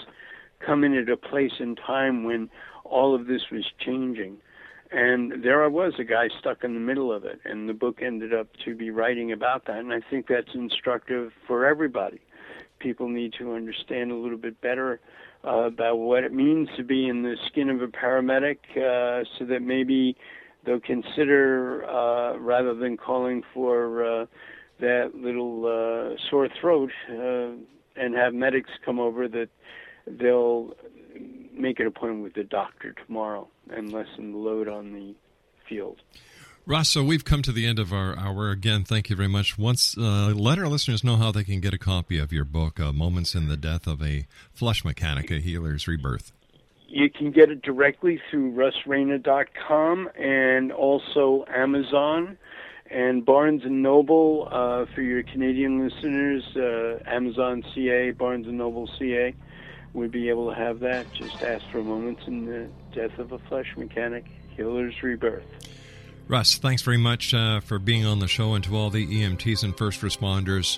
come 0.66 0.84
in 0.84 0.94
at 0.96 1.10
a 1.10 1.18
place 1.18 1.54
in 1.60 1.76
time 1.76 2.24
when 2.24 2.50
all 2.84 3.16
of 3.16 3.28
this 3.28 3.42
was 3.52 3.66
changing. 3.80 4.38
And 4.92 5.44
there 5.44 5.64
I 5.64 5.68
was, 5.68 5.94
a 6.00 6.04
guy 6.04 6.30
stuck 6.40 6.64
in 6.64 6.74
the 6.74 6.80
middle 6.80 7.14
of 7.14 7.24
it, 7.24 7.40
and 7.46 7.70
the 7.70 7.74
book 7.74 8.02
ended 8.02 8.34
up 8.34 8.48
to 8.66 8.76
be 8.76 8.90
writing 8.90 9.32
about 9.32 9.66
that. 9.66 9.78
And 9.78 9.94
I 9.94 10.00
think 10.10 10.28
that's 10.28 10.56
instructive 10.56 11.32
for 11.46 11.66
everybody. 11.68 12.22
People 12.80 13.08
need 13.08 13.34
to 13.38 13.54
understand 13.54 14.12
a 14.12 14.16
little 14.16 14.38
bit 14.38 14.60
better 14.62 15.00
about 15.44 15.98
what 15.98 16.24
it 16.24 16.34
means 16.34 16.70
to 16.78 16.84
be 16.84 17.08
in 17.08 17.24
the 17.24 17.38
skin 17.48 17.70
of 17.70 17.82
a 17.82 17.88
paramedic 17.88 18.58
uh, 18.76 19.24
so 19.38 19.46
that 19.46 19.62
maybe 19.62 20.18
they'll 20.66 20.80
consider, 20.80 21.86
uh, 21.90 22.38
rather 22.38 22.74
than 22.74 22.98
calling 22.98 23.44
for 23.54 24.04
uh, 24.04 24.26
that 24.80 25.12
little 25.16 25.66
uh, 25.66 26.18
sore 26.30 26.50
throat 26.60 26.92
uh, 27.10 27.52
and 27.96 28.16
have 28.16 28.34
medics 28.34 28.70
come 28.84 29.00
over, 29.00 29.28
that 29.28 29.50
they'll 30.08 30.74
make 31.54 31.80
an 31.80 31.88
appointment 31.88 32.24
with 32.24 32.34
the 32.34 32.44
doctor 32.44 32.94
tomorrow 33.06 33.48
and 33.70 33.92
lessen 33.92 34.32
the 34.32 34.38
load 34.38 34.68
on 34.68 34.94
the 34.94 35.16
field. 35.68 36.02
Ross, 36.70 36.90
so 36.90 37.04
we've 37.04 37.26
come 37.26 37.42
to 37.42 37.52
the 37.52 37.66
end 37.66 37.80
of 37.80 37.92
our 37.92 38.16
hour. 38.16 38.52
Again, 38.52 38.84
thank 38.84 39.10
you 39.10 39.16
very 39.16 39.28
much. 39.28 39.58
Once, 39.58 39.98
uh, 39.98 40.28
let 40.36 40.60
our 40.60 40.68
listeners 40.68 41.04
know 41.04 41.16
how 41.16 41.32
they 41.32 41.44
can 41.44 41.60
get 41.60 41.74
a 41.74 41.80
copy 41.80 42.20
of 42.20 42.32
your 42.32 42.46
book, 42.46 42.80
uh, 42.80 42.94
Moments 42.94 43.34
in 43.34 43.48
the 43.48 43.58
Death 43.58 43.88
of 43.88 44.04
a 44.04 44.28
Flesh 44.54 44.86
Mechanic, 44.86 45.32
A 45.32 45.40
Healer's 45.40 45.88
Rebirth. 45.88 46.32
You 46.88 47.10
can 47.10 47.32
get 47.32 47.50
it 47.50 47.64
directly 47.64 48.22
through 48.30 48.52
russreina.com 48.52 50.10
and 50.16 50.72
also 50.72 51.44
Amazon 51.48 52.38
and 52.92 53.26
Barnes 53.26 53.64
and 53.64 53.82
Noble 53.82 54.48
uh, 54.52 54.86
for 54.94 55.02
your 55.02 55.24
Canadian 55.24 55.84
listeners. 55.84 56.44
Uh, 56.56 57.00
Amazon 57.08 57.64
CA, 57.74 58.12
Barnes 58.12 58.46
and 58.46 58.60
Noble 58.60 58.88
CA 59.00 59.34
We'd 59.94 60.12
be 60.12 60.30
able 60.30 60.50
to 60.50 60.56
have 60.56 60.80
that. 60.82 61.12
Just 61.14 61.42
ask 61.42 61.66
for 61.72 61.84
Moments 61.84 62.22
in 62.28 62.46
the 62.46 62.70
Death 62.94 63.18
of 63.18 63.32
a 63.32 63.40
Flesh 63.40 63.76
Mechanic, 63.76 64.26
Healer's 64.56 65.02
Rebirth. 65.02 65.79
Russ, 66.30 66.60
thanks 66.60 66.84
very 66.84 66.98
much 66.98 67.34
uh, 67.34 67.60
for 67.60 67.80
being 67.80 68.06
on 68.06 68.20
the 68.20 68.28
show, 68.28 68.54
and 68.54 68.64
to 68.66 68.78
all 68.78 68.92
the 68.92 69.06
EMTs 69.06 69.64
and 69.64 69.76
first 69.76 70.02
responders, 70.02 70.78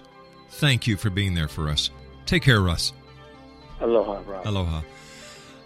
thank 0.49 0.88
you 0.88 0.95
for 0.95 1.10
being 1.10 1.36
there 1.36 1.49
for 1.49 1.68
us. 1.70 1.89
Take 2.26 2.43
care, 2.43 2.62
Russ. 2.62 2.93
Aloha, 3.82 4.22
Rob. 4.26 4.47
Aloha. 4.47 4.82